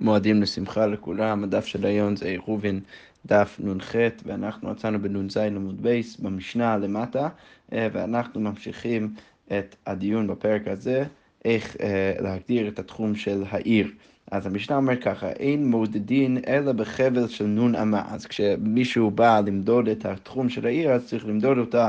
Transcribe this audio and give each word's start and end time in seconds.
מועדים 0.00 0.42
לשמחה 0.42 0.86
לכולם, 0.86 1.44
הדף 1.44 1.66
של 1.66 1.86
היום 1.86 2.16
זה 2.16 2.34
ראובן 2.46 2.78
דף 3.26 3.60
נ"ח, 3.64 3.94
ואנחנו 4.26 4.70
מצאנו 4.70 5.02
בנ"ז 5.02 5.36
עמוד 5.36 5.82
בייס 5.82 6.16
במשנה 6.16 6.76
למטה, 6.76 7.28
אה, 7.72 7.88
ואנחנו 7.92 8.40
ממשיכים 8.40 9.14
את 9.46 9.76
הדיון 9.86 10.26
בפרק 10.26 10.68
הזה, 10.68 11.04
איך 11.44 11.76
אה, 11.80 12.12
להגדיר 12.20 12.68
את 12.68 12.78
התחום 12.78 13.14
של 13.14 13.44
העיר. 13.50 13.90
אז 14.30 14.46
המשנה 14.46 14.76
אומר 14.76 14.96
ככה, 14.96 15.30
אין 15.30 15.70
מודדין 15.70 16.38
אלא 16.46 16.72
בחבל 16.72 17.28
של 17.28 17.46
נון 17.46 17.74
אמה. 17.74 18.02
אז 18.08 18.26
כשמישהו 18.26 19.10
בא 19.10 19.40
למדוד 19.46 19.88
את 19.88 20.04
התחום 20.04 20.48
של 20.48 20.66
העיר, 20.66 20.90
אז 20.90 21.06
צריך 21.06 21.26
למדוד 21.26 21.58
אותה 21.58 21.88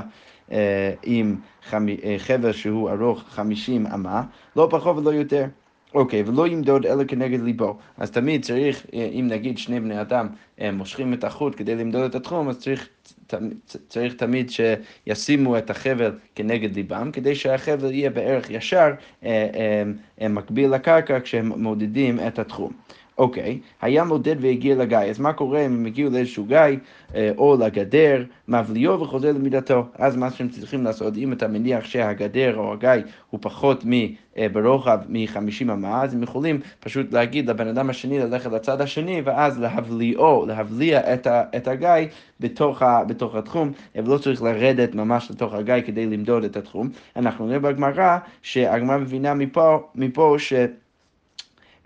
אה, 0.51 0.93
עם 1.03 1.35
חבל 2.17 2.51
שהוא 2.51 2.89
ארוך 2.89 3.23
50 3.27 3.87
אמה, 3.87 4.23
לא 4.55 4.67
פחות 4.71 4.97
ולא 4.97 5.09
יותר. 5.09 5.45
אוקיי, 5.93 6.23
ולא 6.25 6.47
ימדוד 6.47 6.85
אלא 6.85 7.03
כנגד 7.03 7.41
ליבו. 7.41 7.77
אז 7.97 8.11
תמיד 8.11 8.43
צריך, 8.43 8.85
אה, 8.93 9.09
אם 9.11 9.27
נגיד 9.29 9.57
שני 9.57 9.79
בני 9.79 10.01
אדם 10.01 10.27
אה, 10.61 10.71
מושכים 10.71 11.13
את 11.13 11.23
החוט 11.23 11.53
כדי 11.57 11.75
למדוד 11.75 12.01
את 12.01 12.15
התחום, 12.15 12.49
אז 12.49 12.59
צריך, 12.59 12.89
צריך 13.87 14.13
תמיד 14.13 14.49
שישימו 14.49 15.57
את 15.57 15.69
החבל 15.69 16.11
כנגד 16.35 16.75
ליבם, 16.75 17.09
כדי 17.13 17.35
שהחבל 17.35 17.91
יהיה 17.91 18.09
בערך 18.09 18.49
ישר 18.49 18.91
אה, 19.23 19.83
מקביל 20.29 20.69
לקרקע 20.69 21.19
כשהם 21.19 21.51
מודדים 21.61 22.19
את 22.27 22.39
התחום. 22.39 22.71
אוקיי, 23.21 23.59
היה 23.81 24.03
מודד 24.03 24.35
והגיע 24.39 24.75
לגיא, 24.75 24.97
אז 24.97 25.19
מה 25.19 25.33
קורה 25.33 25.65
אם 25.65 25.73
הם 25.73 25.85
הגיעו 25.85 26.11
לאיזשהו 26.11 26.45
גיא 26.45 26.57
אה, 27.15 27.31
או 27.37 27.57
לגדר, 27.59 28.23
מבליאו 28.47 28.99
וחוזר 28.99 29.31
למידתו? 29.31 29.85
אז 29.95 30.15
מה 30.15 30.31
שהם 30.31 30.49
צריכים 30.49 30.83
לעשות, 30.83 31.17
אם 31.17 31.33
אתה 31.33 31.47
מניח 31.47 31.85
שהגדר 31.85 32.57
או 32.57 32.73
הגיא 32.73 32.89
הוא 33.29 33.39
פחות 33.43 33.83
אה, 34.37 34.47
ברוחב 34.49 34.99
מ-50 35.09 35.61
אמה, 35.61 36.03
אז 36.03 36.13
הם 36.13 36.23
יכולים 36.23 36.59
פשוט 36.79 37.13
להגיד 37.13 37.49
לבן 37.49 37.67
אדם 37.67 37.89
השני 37.89 38.19
ללכת 38.19 38.51
לצד 38.51 38.81
השני, 38.81 39.21
ואז 39.25 39.59
להבליאו, 39.59 40.45
להבליע 40.45 41.13
את, 41.13 41.27
ה, 41.27 41.43
את 41.57 41.67
הגיא 41.67 42.07
בתוך, 42.39 42.81
ה, 42.81 43.03
בתוך 43.03 43.35
התחום, 43.35 43.71
ולא 43.95 44.17
צריך 44.17 44.43
לרדת 44.43 44.95
ממש 44.95 45.31
לתוך 45.31 45.53
הגיא 45.53 45.81
כדי 45.85 46.05
למדוד 46.05 46.43
את 46.43 46.57
התחום. 46.57 46.89
אנחנו 47.15 47.47
נראה 47.47 47.59
בגמרא 47.59 48.17
שהגמרא 48.41 48.97
מבינה 48.97 49.33
מפה, 49.33 49.77
מפה 49.95 50.35
ש... 50.37 50.53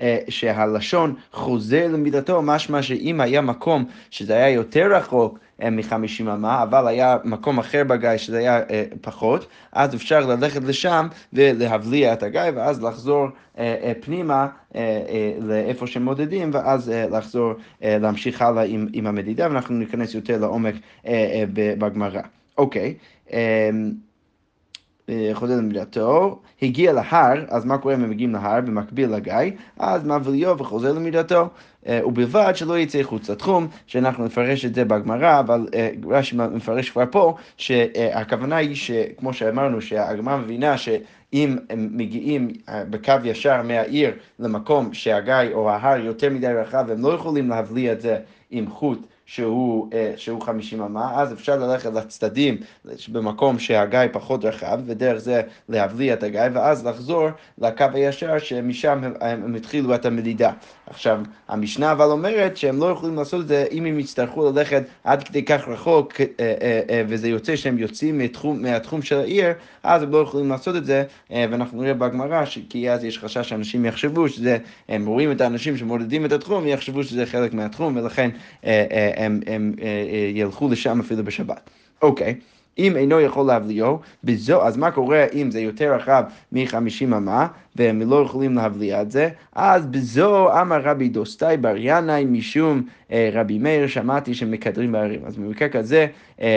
אה, 0.01 0.17
שהלשון 0.29 1.15
חוזר 1.31 1.87
למידתו, 1.87 2.41
משמע 2.41 2.81
שאם 2.81 3.21
היה 3.21 3.41
מקום 3.41 3.85
שזה 4.09 4.33
היה 4.33 4.49
יותר 4.49 4.95
רחוק 4.95 5.39
אה, 5.61 5.69
מ-50 5.69 6.21
אמה, 6.21 6.63
אבל 6.63 6.87
היה 6.87 7.17
מקום 7.23 7.59
אחר 7.59 7.83
בגיא 7.83 8.17
שזה 8.17 8.37
היה 8.37 8.59
אה, 8.69 8.85
פחות, 9.01 9.47
אז 9.71 9.95
אפשר 9.95 10.25
ללכת 10.25 10.63
לשם 10.63 11.07
ולהבליע 11.33 12.13
את 12.13 12.23
הגיא, 12.23 12.41
ואז 12.55 12.83
לחזור 12.83 13.27
פנימה 14.01 14.47
לאיפה 15.41 15.87
שמודדים, 15.87 16.49
ואז 16.53 16.91
לחזור, 17.11 17.53
להמשיך 17.81 18.41
הלאה 18.41 18.63
עם, 18.63 18.87
עם 18.93 19.07
המדידה, 19.07 19.47
ואנחנו 19.47 19.75
ניכנס 19.75 20.13
יותר 20.13 20.39
לעומק 20.39 20.75
בגמרא. 21.53 22.21
אוקיי. 22.57 22.93
Okay. 25.09 25.33
חוזר 25.33 25.57
למידתו, 25.57 26.39
הגיע 26.61 26.93
להר, 26.93 27.45
אז 27.47 27.65
מה 27.65 27.77
קורה 27.77 27.95
אם 27.95 28.03
הם 28.03 28.09
מגיעים 28.09 28.33
להר 28.33 28.61
במקביל 28.61 29.09
לגיא? 29.09 29.33
אז 29.79 30.05
מבליו 30.05 30.55
וחוזר 30.59 30.93
למידתו, 30.93 31.49
אה, 31.87 31.99
ובלבד 32.05 32.51
שלא 32.55 32.79
יצא 32.79 33.03
חוץ 33.03 33.29
לתחום, 33.29 33.67
שאנחנו 33.87 34.25
נפרש 34.25 34.65
את 34.65 34.75
זה 34.75 34.85
בגמרא, 34.85 35.39
אבל 35.39 35.67
אה, 35.73 35.89
רש"י 36.09 36.35
מפרש 36.35 36.89
כבר 36.89 37.03
פה, 37.11 37.35
שהכוונה 37.57 38.55
היא 38.55 38.75
שכמו 38.75 39.33
שאמרנו, 39.33 39.81
שהגמרא 39.81 40.37
מבינה 40.37 40.77
ש... 40.77 40.89
אם 41.33 41.57
הם 41.69 41.89
מגיעים 41.91 42.47
אה, 42.69 42.83
בקו 42.89 43.13
ישר 43.23 43.61
מהעיר 43.61 44.11
למקום 44.39 44.93
שהגיא 44.93 45.53
או 45.53 45.69
ההר 45.69 45.99
יותר 45.99 46.29
מדי 46.29 46.47
רחב, 46.47 46.89
הם 46.91 47.01
לא 47.01 47.13
יכולים 47.13 47.49
להבליע 47.49 47.91
את 47.91 48.01
זה 48.01 48.17
עם 48.51 48.69
חוט 48.69 49.07
שהוא, 49.25 49.89
אה, 49.93 50.13
שהוא 50.17 50.41
50 50.41 50.81
אמה, 50.81 51.21
אז 51.21 51.33
אפשר 51.33 51.57
ללכת 51.57 51.93
לצדדים 51.93 52.57
במקום 53.07 53.59
שהגיא 53.59 53.99
פחות 54.11 54.45
רחב, 54.45 54.79
ודרך 54.85 55.17
זה 55.17 55.41
להבליע 55.69 56.13
את 56.13 56.23
הגיא, 56.23 56.41
ואז 56.53 56.85
לחזור 56.85 57.27
לקו 57.57 57.85
הישר 57.93 58.39
שמשם 58.39 59.03
הם, 59.03 59.13
הם 59.21 59.55
התחילו 59.55 59.95
את 59.95 60.05
המדידה. 60.05 60.51
עכשיו, 60.87 61.19
המשנה 61.47 61.91
אבל 61.91 62.05
אומרת 62.05 62.57
שהם 62.57 62.79
לא 62.79 62.85
יכולים 62.85 63.15
לעשות 63.15 63.41
את 63.41 63.47
זה 63.47 63.65
אם 63.71 63.85
הם 63.85 63.99
יצטרכו 63.99 64.51
ללכת 64.51 64.83
עד 65.03 65.23
כדי 65.23 65.45
כך 65.45 65.67
רחוק, 65.67 66.21
אה, 66.21 66.25
אה, 66.89 67.03
וזה 67.07 67.27
יוצא 67.29 67.55
שהם 67.55 67.77
יוצאים 67.77 68.17
מתחום, 68.17 68.61
מהתחום 68.61 69.01
של 69.01 69.19
העיר, 69.19 69.53
אז 69.83 70.03
הם 70.03 70.11
לא 70.11 70.17
יכולים 70.17 70.49
לעשות 70.49 70.75
את 70.75 70.85
זה, 70.85 71.03
ואנחנו 71.29 71.81
נראה 71.81 71.93
בגמרא, 71.93 72.43
כי 72.69 72.91
אז 72.91 73.03
יש 73.03 73.19
חשש 73.19 73.49
שאנשים 73.49 73.85
יחשבו 73.85 74.29
שזה, 74.29 74.57
הם 74.89 75.05
רואים 75.05 75.31
את 75.31 75.41
האנשים 75.41 75.77
שמודדים 75.77 76.25
את 76.25 76.31
התחום, 76.31 76.67
יחשבו 76.67 77.03
שזה 77.03 77.25
חלק 77.25 77.53
מהתחום, 77.53 77.97
ולכן 77.97 78.29
הם, 79.15 79.39
הם 79.47 79.73
אה, 79.81 79.85
אה, 79.85 80.31
ילכו 80.33 80.69
לשם 80.69 80.99
אפילו 80.99 81.23
בשבת. 81.23 81.69
אוקיי. 82.01 82.35
אם 82.77 82.95
אינו 82.95 83.19
יכול 83.19 83.47
להבליעו, 83.47 83.99
בזו, 84.23 84.63
אז 84.63 84.77
מה 84.77 84.91
קורה 84.91 85.25
אם 85.33 85.51
זה 85.51 85.59
יותר 85.59 85.93
רחב 85.93 86.23
מ-50 86.51 87.03
אמה, 87.03 87.47
והם 87.75 88.01
לא 88.01 88.21
יכולים 88.25 88.55
להבליע 88.55 89.01
את 89.01 89.11
זה? 89.11 89.29
אז 89.55 89.85
בזו 89.85 90.61
אמר 90.61 90.81
רבי 90.81 91.09
דוסטאי 91.09 91.57
בר 91.57 91.75
ינאי 91.77 92.25
משום 92.25 92.81
אה, 93.11 93.29
רבי 93.33 93.57
מאיר, 93.57 93.87
שמעתי 93.87 94.33
שמקדרים 94.33 94.91
בהרים. 94.91 95.19
אז 95.25 95.37
במקרה 95.37 95.69
כזה 95.69 95.97
אה, 95.97 96.07
אה, 96.41 96.47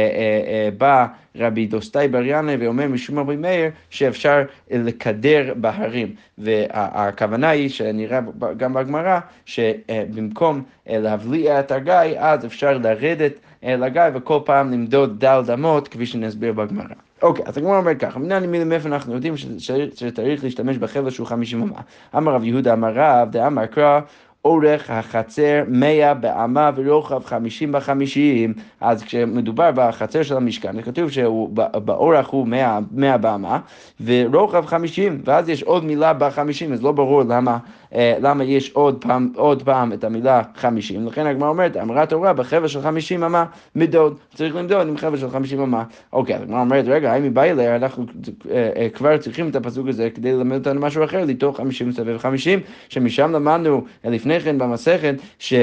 אה, 0.49 0.69
בא 0.79 1.07
רבי 1.39 1.67
דוסטאי 1.67 2.09
בר 2.09 2.23
ינאי 2.25 2.57
ואומר 2.57 2.89
משום 2.89 3.19
רבי 3.19 3.37
מאיר 3.37 3.71
שאפשר 3.91 4.43
לקדר 4.71 5.53
בהרים. 5.57 6.15
והכוונה 6.39 7.49
היא, 7.49 7.69
שנראה 7.69 8.21
גם 8.57 8.75
בגמרא, 8.75 9.19
שבמקום 9.47 10.63
אה, 10.89 10.99
להבליע 10.99 11.61
את 11.61 11.73
הגיא, 11.73 12.19
אז 12.19 12.47
אפשר 12.47 12.79
לרדת 12.79 13.33
אה, 13.65 13.77
לגיא 13.77 14.03
וכל 14.15 14.39
פעם 14.45 14.73
למדוד 14.73 15.21
דל 15.21 15.43
דמות, 15.47 15.89
כפי 15.89 16.07
שנסביר 16.07 16.53
בגמרא. 16.53 16.95
אוקיי, 17.23 17.45
אז 17.49 17.59
הגמרא 17.59 17.79
אומר 17.79 17.95
ככה, 17.95 18.19
מנהל 18.19 18.47
מילים 18.47 18.69
מאיפה 18.69 18.89
אנחנו 18.89 19.15
יודעים 19.15 19.35
שצריך 19.37 20.45
להשתמש 20.45 20.79
בחבל 20.79 21.11
שהוא 21.11 21.27
חמישים 21.27 21.63
אמה. 21.63 21.81
אמר 22.17 22.35
רב 22.35 22.45
יהודה 22.45 22.73
אמר 22.73 22.93
רב, 22.95 23.31
דאמר 23.31 23.67
קרא 23.67 24.01
אורך 24.49 24.91
החצר 24.91 25.63
100 25.69 26.15
באמה 26.15 26.71
ורוחב 26.77 27.25
50 27.25 27.73
בחמישים, 27.73 28.55
אז 28.81 29.03
כשמדובר 29.03 29.71
בחצר 29.75 30.23
של 30.23 30.37
המשכן, 30.37 30.83
כתוב 30.83 31.11
שבאורך 31.11 32.29
הוא 32.29 32.47
100, 32.47 32.79
100 32.93 33.17
באמה 33.17 33.59
ורוחב 34.05 34.67
50, 34.67 35.23
ואז 35.25 35.49
יש 35.49 35.63
עוד 35.63 35.85
מילה 35.85 36.13
בחמישים, 36.13 36.73
אז 36.73 36.83
לא 36.83 36.93
ברור 36.93 37.23
למה, 37.23 37.59
למה 37.97 38.45
יש 38.45 38.71
עוד 38.71 39.01
פעם, 39.01 39.33
עוד 39.37 39.63
פעם 39.63 39.93
את 39.93 40.05
המילה 40.05 40.43
50, 40.57 41.07
לכן 41.07 41.27
הגמרא 41.27 41.49
אומרת, 41.49 41.77
אמרה 41.77 42.07
תורה 42.07 42.33
בחבל 42.33 42.69
של 42.69 42.83
50 42.83 43.25
אמה 43.25 43.45
מדוד, 43.75 44.19
צריך 44.35 44.57
למדוד 44.57 44.89
עם 44.89 44.97
חבל 44.97 45.19
של 45.19 45.31
50 45.31 45.61
אמה. 45.61 45.85
אוקיי, 46.13 46.37
אז 46.37 46.43
הגמרא 46.43 46.61
אומרת, 46.61 46.85
רגע, 46.89 47.13
האם 47.13 47.23
מבא 47.23 47.43
אליה, 47.43 47.77
אנחנו 47.77 48.05
אה, 48.51 48.71
אה, 48.77 48.89
כבר 48.89 49.17
צריכים 49.17 49.49
את 49.49 49.57
הפסוק 49.57 49.89
הזה 49.89 50.11
כדי 50.11 50.33
ללמד 50.33 50.57
אותנו 50.59 50.81
משהו 50.81 51.05
אחר, 51.05 51.25
לתוך 51.25 51.57
50 51.57 51.93
סבב 51.93 52.19
50, 52.19 52.61
שמשם 52.89 53.33
למדנו 53.33 53.85
לפני 54.05 54.41
כן 54.41 54.59
במסכת, 54.59 55.15
ש... 55.39 55.55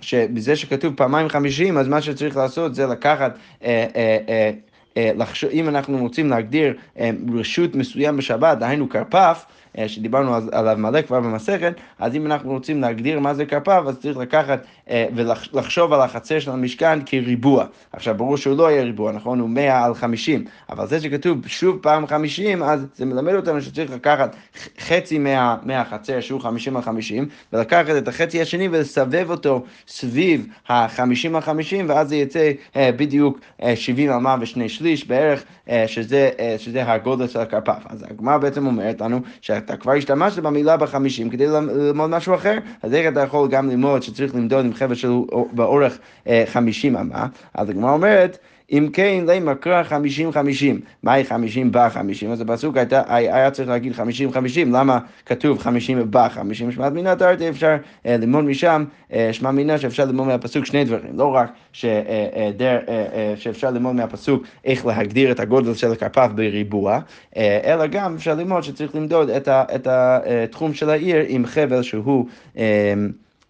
שבזה 0.00 0.56
שכתוב 0.56 0.94
פעמיים 0.96 1.28
חמישים, 1.28 1.78
אז 1.78 1.88
מה 1.88 2.02
שצריך 2.02 2.36
לעשות 2.36 2.74
זה 2.74 2.86
לקחת, 2.86 3.38
אה, 3.64 3.86
אה, 3.96 4.18
אה, 4.28 4.50
אה, 4.96 5.12
לחשוב, 5.16 5.50
אם 5.50 5.68
אנחנו 5.68 5.98
רוצים 5.98 6.30
להגדיר 6.30 6.74
אה, 6.98 7.10
רשות 7.34 7.74
מסוים 7.74 8.16
בשבת, 8.16 8.58
דהיינו 8.58 8.88
כרפף, 8.88 9.44
אה, 9.48 9.52
שדיברנו 9.86 10.34
עליו 10.52 10.76
מלא 10.78 11.02
כבר 11.02 11.20
במסכת, 11.20 11.72
אז 11.98 12.16
אם 12.16 12.26
אנחנו 12.26 12.50
רוצים 12.50 12.80
להגדיר 12.80 13.20
מה 13.20 13.34
זה 13.34 13.46
כפיו, 13.46 13.88
אז 13.88 13.98
צריך 13.98 14.16
לקחת 14.16 14.60
אה, 14.90 15.06
ולחשוב 15.14 15.92
על 15.92 16.00
החצר 16.00 16.38
של 16.38 16.50
המשכן 16.50 16.98
כריבוע. 17.06 17.64
עכשיו, 17.92 18.14
ברור 18.14 18.36
שהוא 18.36 18.56
לא 18.56 18.70
יהיה 18.70 18.82
ריבוע, 18.82 19.12
נכון? 19.12 19.40
הוא 19.40 19.48
100 19.48 19.84
על 19.84 19.94
50, 19.94 20.44
אבל 20.70 20.86
זה 20.86 21.00
שכתוב 21.00 21.46
שוב 21.46 21.78
פעם 21.82 22.06
50, 22.06 22.62
אז 22.62 22.86
זה 22.94 23.04
מלמד 23.04 23.34
אותנו 23.34 23.62
שצריך 23.62 23.90
לקחת 23.90 24.36
חצי 24.78 25.18
מה, 25.18 25.56
מהחצר, 25.62 26.20
שהוא 26.20 26.40
50 26.40 26.76
על 26.76 26.82
50, 26.82 27.28
ולקחת 27.52 27.96
את 27.98 28.08
החצי 28.08 28.42
השני 28.42 28.68
ולסבב 28.68 29.30
אותו 29.30 29.64
סביב 29.88 30.46
ה-50 30.68 31.34
על 31.34 31.40
50, 31.40 31.88
ואז 31.88 32.08
זה 32.08 32.16
יצא 32.16 32.50
אה, 32.76 32.90
בדיוק 32.92 33.40
70 33.74 34.10
על 34.10 34.18
100 34.18 34.36
ושני 34.40 34.68
שליש 34.68 35.06
בערך, 35.06 35.44
שזה, 35.86 36.30
שזה 36.58 36.92
הגודל 36.92 37.28
של 37.28 37.40
הכרפף. 37.40 37.82
אז 37.86 38.04
הגמרא 38.10 38.38
בעצם 38.38 38.66
אומרת 38.66 39.00
לנו, 39.00 39.20
שאתה 39.58 39.76
כבר 39.76 39.92
השתמשת 39.92 40.38
במילה 40.38 40.76
בחמישים 40.76 41.30
כדי 41.30 41.46
ללמוד 41.46 42.10
משהו 42.10 42.34
אחר, 42.34 42.58
אז 42.82 42.94
איך 42.94 43.12
אתה 43.12 43.20
יכול 43.20 43.48
גם 43.48 43.68
ללמוד 43.68 44.02
שצריך 44.02 44.34
למדוד 44.34 44.64
עם 44.64 44.74
חבל 44.74 44.94
של 44.94 45.12
באורך 45.52 45.98
אה, 46.26 46.44
חמישים 46.46 46.96
אמה? 46.96 47.26
אז 47.54 47.70
הגמרא 47.70 47.92
אומרת, 47.92 48.38
אם 48.72 48.88
כן, 48.92 49.24
למה 49.26 49.54
קרא 49.54 49.82
חמישים 49.82 50.32
חמישים? 50.32 50.80
מהי 51.02 51.24
חמישים 51.24 51.68
בחמישים? 51.72 52.32
אז 52.32 52.40
הפסוק 52.40 52.76
הייתה, 52.76 53.02
היה 53.06 53.50
צריך 53.50 53.68
להגיד 53.68 53.92
חמישים 53.92 54.32
חמישים, 54.32 54.72
למה 54.72 54.98
כתוב 55.26 55.58
חמישים 55.58 55.98
בחמישים? 56.10 56.72
שמעת 56.72 56.92
מינה 56.92 57.16
תרתי, 57.16 57.48
אפשר 57.48 57.76
אה, 58.06 58.16
ללמוד 58.16 58.44
משם, 58.44 58.84
אה, 59.12 59.28
שמע 59.32 59.50
מינה 59.50 59.78
שאפשר 59.78 60.04
ללמוד 60.04 60.26
מהפסוק 60.26 60.64
שני 60.64 60.84
דברים, 60.84 61.18
לא 61.18 61.34
רק 61.34 61.50
אה, 61.84 63.34
שאפשר 63.36 63.70
ללמוד 63.70 63.94
מהפסוק 63.94 64.42
איך 64.64 64.86
להגדיר 64.86 65.30
את 65.30 65.40
הגודל 65.40 65.74
של 65.74 65.92
הכרפף 65.92 66.28
בריבוע, 66.34 66.98
אלא 67.36 67.86
גם 67.86 68.14
אפשר 68.14 68.34
ללמוד 68.34 68.62
שצריך 68.62 68.94
למדוד 68.94 69.30
את 69.30 69.86
התחום 69.86 70.74
של 70.74 70.90
העיר 70.90 71.24
עם 71.28 71.46
חבל 71.46 71.82
שהוא... 71.82 72.26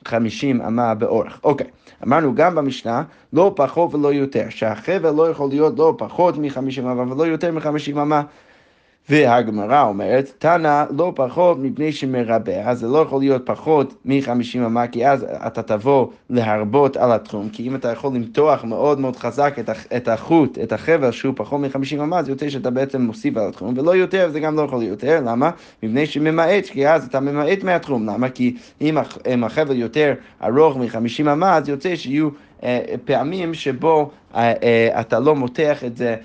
אה, 0.09 0.21
50 0.21 0.61
אמה 0.63 0.95
באורך. 0.95 1.41
אוקיי, 1.45 1.67
אמרנו 2.07 2.35
גם 2.35 2.55
במשנה, 2.55 3.03
לא 3.33 3.53
פחות 3.57 3.95
ולא 3.95 4.13
יותר, 4.13 4.45
שהחבל 4.49 5.11
לא 5.11 5.31
יכול 5.31 5.49
להיות 5.49 5.79
לא 5.79 5.95
פחות 5.99 6.39
מ-50 6.39 6.81
אמה 6.81 7.13
ולא 7.13 7.27
יותר 7.27 7.53
מ-50 7.53 7.93
אמה. 8.03 8.23
והגמרא 9.11 9.83
אומרת, 9.83 10.33
תנא 10.39 10.85
לא 10.97 11.13
פחות 11.17 11.59
מפני 11.61 11.93
שמרבה, 11.93 12.71
אז 12.71 12.79
זה 12.79 12.87
לא 12.89 12.99
יכול 12.99 13.21
להיות 13.21 13.47
פחות 13.47 13.95
מ-50 14.05 14.67
אמה, 14.67 14.87
כי 14.87 15.07
אז 15.07 15.27
אתה 15.47 15.63
תבוא 15.63 16.07
להרבות 16.31 16.97
על 16.97 17.13
התחום, 17.13 17.49
כי 17.49 17.69
אם 17.69 17.75
אתה 17.75 17.89
יכול 17.89 18.15
למתוח 18.15 18.65
מאוד 18.65 19.01
מאוד 19.01 19.17
חזק 19.17 19.57
את 19.97 20.09
החוט, 20.09 20.59
את 20.59 20.73
החבל 20.73 21.11
שהוא 21.11 21.35
פחות 21.37 21.61
מ-50 21.61 22.03
אמה, 22.03 22.23
זה 22.23 22.33
יוצא 22.33 22.49
שאתה 22.49 22.71
בעצם 22.71 23.03
מוסיף 23.03 23.37
על 23.37 23.49
התחום, 23.49 23.75
ולא 23.79 23.97
יותר, 23.97 24.29
זה 24.31 24.41
גם 24.41 24.57
לא 24.57 24.63
יכול 24.63 24.79
להיות 24.79 25.03
יותר, 25.03 25.21
למה? 25.27 25.51
מפני 25.83 26.07
שממעט, 26.07 26.67
כי 26.67 26.89
אז 26.89 27.07
אתה 27.07 27.21
ממעט 27.21 27.63
מהתחום, 27.63 28.07
למה? 28.07 28.29
כי 28.29 28.57
אם 28.81 29.45
החבל 29.45 29.77
יותר 29.77 30.15
ארוך 30.45 30.77
מ-50 30.77 31.33
אמה, 31.33 31.57
אז 31.57 31.69
יוצא 31.69 31.97
שיהיו... 31.97 32.29
אה, 32.63 32.81
פעמים 33.05 33.55
שבו 33.55 34.11
אה, 34.35 34.53
אה, 34.63 35.01
אתה 35.01 35.19
לא 35.19 35.35
מותח 35.35 35.85
את 35.85 35.97
זה 35.97 36.17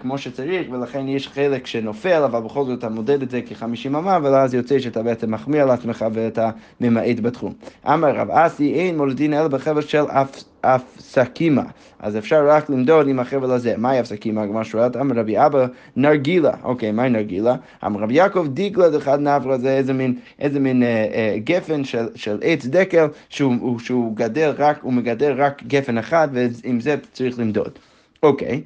כמו 0.00 0.18
שצריך, 0.18 0.66
ולכן 0.70 1.08
יש 1.08 1.28
חלק 1.28 1.66
שנופל, 1.66 2.22
אבל 2.22 2.40
בכל 2.40 2.64
זאת 2.64 2.78
אתה 2.78 2.88
מודד 2.88 3.22
את 3.22 3.30
זה 3.30 3.40
כ-50 3.46 3.88
אמה, 3.88 4.18
ואז 4.22 4.54
יוצא 4.54 4.78
שאתה 4.78 5.02
בעצם 5.02 5.34
מחמיא 5.34 5.62
על 5.62 5.70
עצמך 5.70 6.04
ואתה 6.12 6.50
ממעט 6.80 7.20
בתחום. 7.20 7.52
אמר 7.86 8.16
רב 8.16 8.30
אסי, 8.30 8.74
אין 8.74 8.96
מולדין 8.96 9.34
אלא 9.34 9.48
בחבל 9.48 9.82
של 9.82 10.04
אף... 10.08 10.42
אפסקימה. 10.60 11.62
אז 11.98 12.16
אפשר 12.16 12.48
רק 12.48 12.70
למדוד 12.70 13.08
עם 13.08 13.20
החבל 13.20 13.50
הזה. 13.50 13.74
מהי 13.76 14.00
אפסקימה? 14.00 14.42
הגמרא 14.42 14.64
שואלת, 14.64 14.96
אמר 14.96 15.14
רבי 15.14 15.46
אבא, 15.46 15.66
נרגילה. 15.96 16.52
אוקיי, 16.62 16.92
מהי 16.92 17.10
נרגילה? 17.10 17.54
אמר 17.86 18.00
רבי 18.00 18.14
יעקב, 18.14 18.46
דיגלה 18.48 18.90
דחד 18.90 19.20
נברה, 19.20 19.58
זה 19.58 19.76
איזה 19.76 19.92
מין, 19.92 20.14
איזה 20.38 20.60
מין 20.60 20.82
אה, 20.82 20.88
אה, 20.88 21.36
גפן 21.44 21.84
של, 21.84 22.08
של 22.14 22.38
עץ 22.42 22.66
דקל, 22.66 23.06
שהוא, 23.28 23.78
שהוא 23.78 24.16
גדל 24.16 24.52
רק, 24.58 24.78
הוא 24.82 24.92
מגדל 24.92 25.32
רק 25.32 25.62
גפן 25.62 25.98
אחד, 25.98 26.28
ועם 26.32 26.80
זה 26.80 26.96
צריך 27.12 27.38
למדוד. 27.38 27.78
אוקיי. 28.22 28.62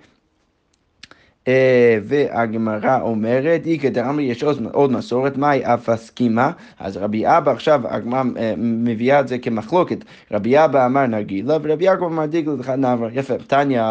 אה, 1.49 1.99
והגמרא 2.05 3.01
אומרת, 3.01 3.67
איקא 3.67 3.89
דאמרי 3.89 4.25
יש 4.25 4.43
עוד 4.73 4.93
מסורת, 4.93 5.37
מהי 5.37 5.65
אף 5.65 5.89
הסכימה? 5.89 6.51
אז 6.79 6.97
רבי 6.97 7.27
אבא 7.27 7.53
עכשיו, 7.53 7.81
הגמרא 7.89 8.23
אה, 8.37 8.55
מביאה 8.57 9.21
את 9.21 9.29
זה 9.29 9.39
כמחלוקת. 9.39 10.05
רבי 10.31 10.65
אבא 10.65 10.87
אמר 10.87 11.07
נרגילה, 11.07 11.57
ורבי 11.63 11.85
יעקב 11.85 12.05
אמר 12.05 12.27
דיגלה 12.27 12.55
לך 12.55 12.69
נעבר. 12.69 13.09
יפה, 13.13 13.35
תניא, 13.47 13.83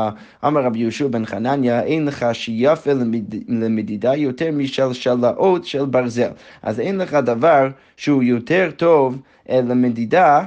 אמר 0.46 0.62
רבי 0.62 0.80
יהושע 0.80 1.08
בן 1.08 1.26
חנניה, 1.26 1.84
אין 1.84 2.06
לך 2.06 2.26
שיפה 2.34 2.92
למדידה 3.48 4.16
יותר 4.16 4.52
משל 4.52 4.94
שלאות 4.94 5.66
של 5.66 5.86
ברזל. 5.86 6.32
אז 6.64 6.80
אין 6.80 6.98
לך 6.98 7.14
דבר 7.14 7.68
שהוא 7.98 8.24
יותר 8.24 8.70
טוב 8.78 9.22
אה, 9.50 9.62
למדידה. 9.62 10.46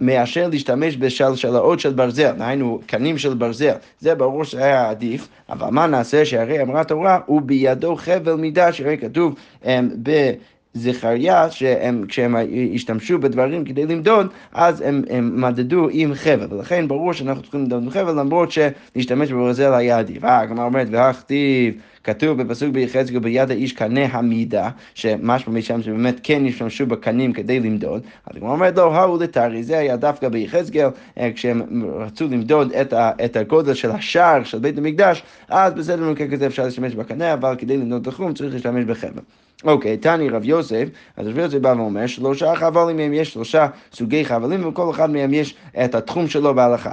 מאשר 0.00 0.48
להשתמש 0.48 0.96
בשלשלאות 0.96 1.80
של 1.80 1.92
ברזל, 1.92 2.32
דהיינו 2.32 2.80
קנים 2.86 3.18
של 3.18 3.34
ברזל. 3.34 3.74
זה 4.00 4.14
ברור 4.14 4.44
שהיה 4.44 4.90
עדיף, 4.90 5.28
אבל 5.48 5.68
מה 5.70 5.86
נעשה 5.86 6.24
שהרי 6.24 6.62
אמרה 6.62 6.84
תורה, 6.84 7.18
ובידו 7.28 7.96
חבל 7.96 8.34
מידה, 8.34 8.72
שהרי 8.72 8.98
כתוב 8.98 9.34
הם, 9.64 9.90
ב... 10.02 10.32
זכריה, 10.76 11.50
שכשהם 11.50 12.36
השתמשו 12.74 13.18
בדברים 13.18 13.64
כדי 13.64 13.86
למדוד, 13.86 14.26
אז 14.52 14.80
הם, 14.80 15.02
הם 15.10 15.40
מדדו 15.40 15.88
עם 15.90 16.14
חבל, 16.14 16.46
ולכן 16.50 16.88
ברור 16.88 17.12
שאנחנו 17.12 17.42
צריכים 17.42 17.60
למדוד 17.60 17.82
עם 17.82 17.90
חבל, 17.90 18.20
למרות 18.20 18.48
שלהשתמש 18.52 19.32
בברזל 19.32 19.74
היה 19.74 19.98
עדיף. 19.98 20.24
אה, 20.24 20.40
הגמרא 20.40 20.64
אומרת, 20.64 20.86
והכתיב 20.90 21.74
כתוב 22.04 22.42
בפסוק 22.42 22.68
ביחזקאל 22.68 23.18
ביד 23.18 23.50
האיש 23.50 23.72
קנה 23.72 24.04
המידה, 24.04 24.70
שמשמע 24.94 25.54
משם 25.54 25.82
שבאמת 25.82 26.20
כן 26.22 26.46
השתמשו 26.46 26.86
בקנים 26.86 27.32
כדי 27.32 27.60
למדוד, 27.60 28.02
אז 28.26 28.36
הגמרא 28.36 28.52
אומרת 28.52 28.76
לו, 28.76 28.94
ההוא 28.94 29.22
לטרי, 29.22 29.62
זה 29.62 29.78
היה 29.78 29.96
דווקא 29.96 30.28
ביחזקאל, 30.28 30.88
אה, 31.18 31.30
כשהם 31.34 31.62
רצו 31.98 32.28
למדוד 32.28 32.72
את, 32.72 32.92
ה, 32.92 33.10
את 33.24 33.36
הגודל 33.36 33.74
של 33.74 33.90
השער 33.90 34.44
של 34.44 34.58
בית 34.58 34.78
המקדש, 34.78 35.22
אז 35.48 35.74
בסדר 35.74 36.08
במקרה 36.08 36.28
כזה 36.28 36.46
אפשר 36.46 36.64
להשתמש 36.64 36.94
בקנה, 36.94 37.32
אבל 37.32 37.54
כדי 37.58 37.76
למדוד 37.76 38.00
את 38.02 38.06
החום 38.06 38.34
צריך 38.34 38.54
להשתמש 38.54 38.84
בחבל. 38.84 39.22
אוקיי, 39.64 39.96
תני 39.96 40.28
רב 40.28 40.44
יוסף, 40.44 40.88
אז 41.16 41.26
רב 41.26 41.38
יוסף 41.38 41.58
בא 41.58 41.74
ואומר 41.76 42.06
שלושה 42.06 42.54
חבלים 42.56 42.96
מהם 42.96 43.12
יש 43.12 43.32
שלושה 43.32 43.66
סוגי 43.92 44.24
חבלים 44.24 44.68
וכל 44.68 44.90
אחד 44.90 45.10
מהם 45.10 45.34
יש 45.34 45.54
את 45.84 45.94
התחום 45.94 46.28
שלו 46.28 46.54
בהלכה. 46.54 46.92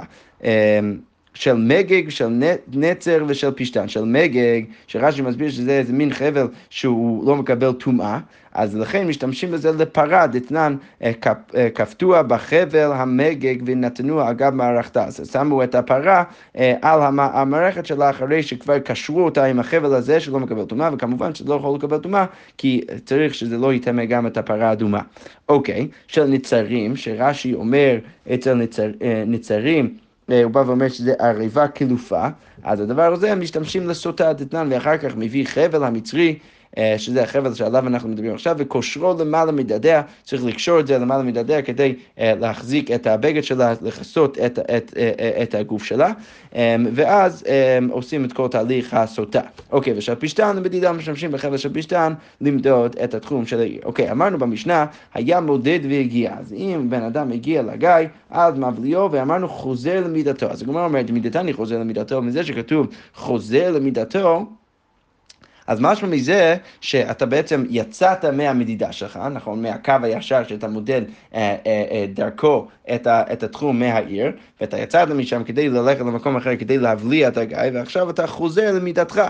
של 1.34 1.54
מגג, 1.54 2.08
של 2.08 2.28
נצר 2.72 3.24
ושל 3.28 3.50
פשטן. 3.50 3.88
של 3.88 4.04
מגג, 4.04 4.62
שרש"י 4.86 5.22
מסביר 5.22 5.50
שזה 5.50 5.78
איזה 5.78 5.92
מין 5.92 6.12
חבל 6.12 6.48
שהוא 6.70 7.26
לא 7.26 7.36
מקבל 7.36 7.72
טומאה, 7.72 8.18
אז 8.54 8.76
לכן 8.76 9.06
משתמשים 9.06 9.50
בזה 9.50 9.72
לפרה, 9.72 10.26
דתנן 10.26 10.76
אה, 11.02 11.12
אה, 11.54 11.70
כפתוע 11.70 12.22
בחבל 12.22 12.92
המגג 12.92 13.56
ונתנו 13.66 14.30
אגב 14.30 14.54
מערכתה. 14.54 15.04
אז 15.04 15.30
שמו 15.32 15.64
את 15.64 15.74
הפרה 15.74 16.24
אה, 16.56 16.74
על 16.82 17.00
המערכת 17.18 17.86
שלה 17.86 18.10
אחרי 18.10 18.42
שכבר 18.42 18.78
קשרו 18.78 19.24
אותה 19.24 19.44
עם 19.44 19.60
החבל 19.60 19.94
הזה 19.94 20.20
שלא 20.20 20.40
מקבל 20.40 20.64
טומאה, 20.64 20.90
וכמובן 20.92 21.34
שזה 21.34 21.48
לא 21.48 21.54
יכול 21.54 21.76
לקבל 21.76 21.98
טומאה, 21.98 22.24
כי 22.58 22.80
צריך 23.04 23.34
שזה 23.34 23.58
לא 23.58 23.74
יטמא 23.74 24.04
גם 24.04 24.26
את 24.26 24.36
הפרה 24.36 24.68
האדומה. 24.68 25.00
אוקיי, 25.48 25.88
של 26.06 26.24
נצרים, 26.24 26.96
שרש"י 26.96 27.54
אומר 27.54 27.98
אצל 28.34 28.54
נצר, 28.54 28.90
נצרים, 29.26 29.94
הוא 30.28 30.50
בא 30.50 30.62
ואומר 30.66 30.88
שזה 30.88 31.14
עריבה 31.18 31.68
קלופה, 31.68 32.26
אז 32.62 32.80
הדבר 32.80 33.12
הזה 33.12 33.32
הם 33.32 33.40
משתמשים 33.40 33.88
לסוטה 33.88 34.32
דתנן, 34.32 34.68
ואחר 34.70 34.96
כך 34.98 35.16
מביא 35.16 35.46
חבל 35.46 35.84
המצרי 35.84 36.28
אה, 36.28 36.38
שזה 36.98 37.22
החבל 37.22 37.54
שעליו 37.54 37.86
אנחנו 37.86 38.08
מדברים 38.08 38.34
עכשיו, 38.34 38.56
וקושרו 38.58 39.14
למעלה 39.20 39.52
מדדיה, 39.52 40.02
צריך 40.24 40.44
לקשור 40.44 40.80
את 40.80 40.86
זה 40.86 40.98
למעלה 40.98 41.22
מדדיה 41.22 41.62
כדי 41.62 41.94
אה, 42.18 42.34
להחזיק 42.40 42.90
את 42.90 43.06
הבגד 43.06 43.44
שלה, 43.44 43.74
לכסות 43.82 44.38
את, 44.38 44.58
את, 44.58 44.94
אה, 44.96 45.42
את 45.42 45.54
הגוף 45.54 45.84
שלה, 45.84 46.12
ואז 46.94 47.44
עושים 47.90 48.24
את 48.24 48.32
כל 48.32 48.48
תהליך 48.48 48.94
הסוטה. 48.94 49.40
אוקיי, 49.72 49.94
ושל 49.96 50.14
פשטן, 50.14 50.62
מדידה 50.62 50.92
משתמשים 50.92 51.32
בחבל 51.32 51.56
של 51.56 51.74
פשטן 51.74 52.12
למדוד 52.40 52.96
את 53.04 53.14
התחום 53.14 53.46
של 53.46 53.60
העיר. 53.60 53.80
אוקיי, 53.84 54.10
אמרנו 54.10 54.38
במשנה, 54.38 54.86
היה 55.14 55.40
מודד 55.40 55.80
והגיע. 55.88 56.34
אז 56.38 56.52
אם 56.52 56.86
בן 56.90 57.02
אדם 57.02 57.32
הגיע 57.32 57.62
לגיא, 57.62 57.90
אז 58.30 58.54
מבליאו, 58.58 59.12
ואמרנו 59.12 59.48
חוזר 59.48 60.04
למידתו. 60.04 60.46
אז 60.50 60.62
הגמרא 60.62 60.84
אומרת, 60.84 61.10
מידתני 61.10 61.52
חוזר 61.52 61.78
למידתו, 61.78 62.22
מזה 62.22 62.44
שכתוב 62.44 62.86
חוזר 63.14 63.70
למידתו, 63.70 64.46
אז 65.66 65.80
משהו 65.80 66.08
מזה 66.08 66.56
שאתה 66.80 67.26
בעצם 67.26 67.64
יצאת 67.70 68.24
מהמדידה 68.24 68.92
שלך, 68.92 69.16
נכון? 69.16 69.62
מהקו 69.62 69.92
הישר 70.02 70.42
שאתה 70.48 70.68
מודד 70.68 71.02
אה, 71.34 71.56
אה, 71.66 71.84
אה, 71.90 72.06
דרכו 72.14 72.66
את, 72.94 73.06
ה, 73.06 73.22
את 73.32 73.42
התחום 73.42 73.78
מהעיר, 73.78 74.32
ואתה 74.60 74.78
יצאת 74.78 75.08
משם 75.08 75.44
כדי 75.44 75.68
ללכת 75.68 76.00
למקום 76.00 76.36
אחר, 76.36 76.56
כדי 76.56 76.78
להבליע 76.78 77.28
את 77.28 77.36
הגיא, 77.36 77.58
ועכשיו 77.74 78.10
אתה 78.10 78.26
חוזר 78.26 78.72
למידתך. 78.72 79.22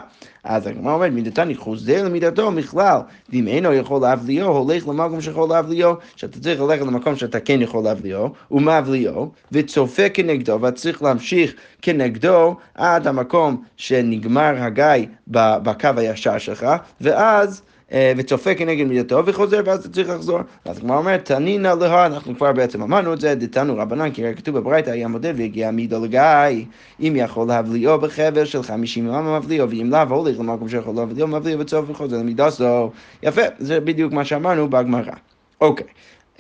אז 0.45 0.67
הגמרא 0.67 0.95
אומרת, 0.95 1.12
מידתני 1.12 1.55
חוזר 1.55 2.05
למידתו 2.05 2.53
בכלל, 2.53 2.99
ואם 3.29 3.49
אינו 3.49 3.73
יכול 3.73 4.00
להבליעו, 4.00 4.57
הולך 4.57 4.88
למקום 4.88 5.21
שיכול 5.21 5.49
להבליעו, 5.49 5.95
שאתה 6.17 6.41
צריך 6.41 6.61
ללכת 6.61 6.83
למקום 6.83 7.17
שאתה 7.17 7.41
כן 7.41 7.62
יכול 7.62 7.85
להבליעו, 7.85 8.29
ומבליעו, 8.50 9.31
וצופה 9.53 10.09
כנגדו, 10.09 10.61
ואתה 10.61 10.76
צריך 10.76 11.03
להמשיך 11.03 11.55
כנגדו 11.83 12.57
עד 12.75 13.07
המקום 13.07 13.62
שנגמר 13.76 14.55
הגיא 14.57 15.07
בקו 15.26 15.88
הישר 15.97 16.24
שלך, 16.38 16.66
ואז... 17.00 17.62
אה, 17.93 18.12
וצופה 18.16 18.54
כנגד 18.54 18.87
מידתו 18.87 19.26
וחוזר 19.26 19.61
ואז 19.64 19.81
אתה 19.81 19.88
צריך 19.88 20.09
לחזור. 20.09 20.38
אז 20.64 20.78
הגמרא 20.78 20.97
אומרת, 20.97 21.25
תנינא 21.25 21.69
לה, 21.81 22.07
אנחנו 22.07 22.37
כבר 22.37 22.52
בעצם 22.52 22.83
אמרנו 22.83 23.12
את 23.12 23.21
זה, 23.21 23.35
דתנו 23.35 23.76
רבנן, 23.76 24.11
כי 24.11 24.25
הרי 24.25 24.35
כתוב 24.35 24.59
בברייתא, 24.59 24.90
היה 24.90 25.09
מודד 25.09 25.35
והגיע 25.37 25.71
מידו 25.71 26.04
לגיא, 26.04 26.64
אם 27.00 27.12
יכול 27.16 27.49
להבליאו 27.49 28.00
בחבר 28.00 28.45
של 28.45 28.62
חמישים 28.62 29.07
יום 29.07 29.37
מבליאו, 29.37 29.71
ואם 29.71 29.90
לאו 29.90 30.16
הולך 30.16 30.38
למקום 30.38 30.69
שיכול 30.69 30.95
להבליאו 30.97 31.28
מבליאו 31.28 31.59
וצוף 31.59 31.90
וחוזר 31.90 32.16
למידתו. 32.16 32.93
יפה, 33.23 33.43
זה 33.59 33.81
בדיוק 33.81 34.12
מה 34.12 34.25
שאמרנו 34.25 34.69
בגמרא. 34.69 35.12
אוקיי. 35.61 35.87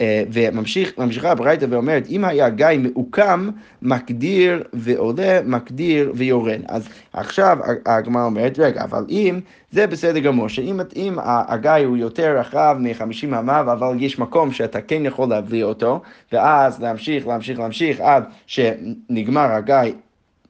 אה, 0.00 0.22
וממשיכה 0.32 1.30
הברייתא 1.30 1.66
ואומרת, 1.70 2.06
אם 2.08 2.24
היה 2.24 2.48
גיא 2.48 2.66
מעוקם, 2.78 3.50
מקדיר 3.82 4.62
ועולה, 4.72 5.40
מקדיר 5.44 6.12
ויורד. 6.14 6.60
אז 6.68 6.88
עכשיו 7.12 7.58
הגמרא 7.86 8.24
אומרת, 8.24 8.58
רגע, 8.58 8.84
אבל 8.84 9.04
אם, 9.08 9.40
זה 9.70 9.86
בסדר 9.86 10.18
גמור, 10.18 10.48
שאם 10.48 10.80
אם 10.96 11.18
הגיא 11.24 11.70
הוא 11.70 11.96
יותר 11.96 12.38
רחב 12.38 12.76
מ-50 12.80 13.38
אמה, 13.38 13.60
אבל 13.60 13.96
יש 13.98 14.18
מקום 14.18 14.52
שאתה 14.52 14.80
כן 14.80 15.06
יכול 15.06 15.28
להביא 15.28 15.64
אותו, 15.64 16.02
ואז 16.32 16.82
להמשיך, 16.82 17.26
להמשיך, 17.26 17.58
להמשיך, 17.58 18.00
עד 18.00 18.24
שנגמר 18.46 19.52
הגיא 19.52 19.92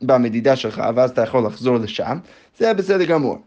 במדידה 0.03 0.57
שלך, 0.57 0.83
ואז 0.95 1.11
אתה 1.11 1.23
יכול 1.23 1.47
לחזור 1.47 1.77
לשם, 1.77 2.19
זה 2.59 2.75
בסדר 2.75 3.05
גמור. 3.05 3.39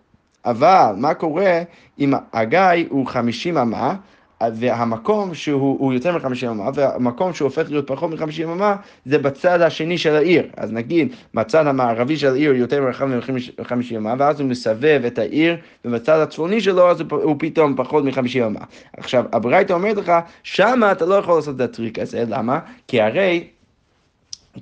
אבל 0.46 0.94
מה 0.98 1.13
קורה 1.13 1.62
אם 2.00 2.13
הגיא 2.34 2.86
הוא 2.89 3.08
50 3.08 3.58
אמה, 3.58 3.96
והמקום 4.44 5.34
שהוא 5.34 5.94
יותר 5.94 6.17
מ-50 6.17 6.48
אמה, 6.50 6.70
והמקום 6.74 7.34
שהוא 7.34 7.46
הופך 7.46 7.70
להיות 7.70 7.88
פחות 7.88 8.12
מ-50 8.12 8.44
אמה, 8.44 8.75
זה 9.06 9.17
בצד 9.17 9.62
השני 9.62 9.98
של 9.98 10.15
העיר. 10.15 10.48
אז 10.58 10.72
נגיד, 10.72 11.15
בצד 11.34 11.67
המערבי 11.67 12.17
של 12.17 12.34
העיר 12.34 12.53
יותר 12.53 12.82
מרחב 12.82 13.06
מ-50 13.06 13.98
אמה, 13.98 14.13
ואז 14.17 14.39
הוא 14.39 14.50
מסבב 14.50 15.01
את 15.08 15.20
העיר, 15.20 15.58
ובצד 15.86 16.20
הצפוני 16.20 16.62
שלו 16.62 16.89
אז 16.89 17.01
הוא 17.10 17.36
פתאום 17.39 17.75
פחות 17.75 18.03
מ-50 18.03 18.46
אמה. 18.46 18.60
עכשיו, 18.98 19.25
הברייתא 19.34 19.74
אומרת 19.74 19.98
לך, 19.98 20.12
שמה 20.44 20.91
אתה 20.91 21.06
לא 21.06 21.15
יכול 21.15 21.36
לעשות 21.36 21.56
את 21.56 21.62
הטריק 21.62 22.00
הזה, 22.00 22.24
למה? 22.27 22.60
כי 22.88 23.01
הרי... 23.01 23.48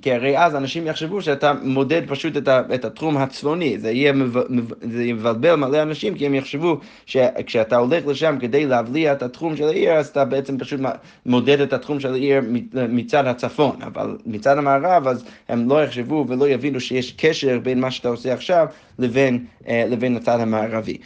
כי 0.02 0.12
הרי 0.12 0.38
אז 0.38 0.56
אנשים 0.56 0.86
יחשבו 0.86 1.22
שאתה 1.22 1.52
מודד 1.62 2.02
פשוט 2.08 2.36
את, 2.36 2.48
ה, 2.48 2.62
את 2.74 2.84
התחום 2.84 3.16
הצפוני, 3.16 3.78
זה 3.78 3.90
יהיה 3.90 4.12
מב, 4.12 4.38
זה 4.80 5.04
יבלבל 5.04 5.54
מלא 5.54 5.82
אנשים, 5.82 6.14
כי 6.14 6.26
הם 6.26 6.34
יחשבו 6.34 6.80
שכשאתה 7.06 7.76
הולך 7.76 8.06
לשם 8.06 8.36
כדי 8.40 8.66
להבליע 8.66 9.12
את 9.12 9.22
התחום 9.22 9.56
של 9.56 9.68
העיר, 9.68 9.92
אז 9.92 10.08
אתה 10.08 10.24
בעצם 10.24 10.58
פשוט 10.58 10.80
מודד 11.26 11.60
את 11.60 11.72
התחום 11.72 12.00
של 12.00 12.12
העיר 12.12 12.40
מצד 12.72 13.26
הצפון, 13.26 13.82
אבל 13.82 14.16
מצד 14.26 14.58
המערב, 14.58 15.08
אז 15.08 15.24
הם 15.48 15.68
לא 15.68 15.84
יחשבו 15.84 16.24
ולא 16.28 16.48
יבינו 16.48 16.80
שיש 16.80 17.12
קשר 17.12 17.58
בין 17.62 17.80
מה 17.80 17.90
שאתה 17.90 18.08
עושה 18.08 18.32
עכשיו 18.32 18.66
לבין, 18.98 19.44
אה, 19.68 19.84
לבין 19.88 20.16
הצד 20.16 20.40
המערבי. 20.40 20.98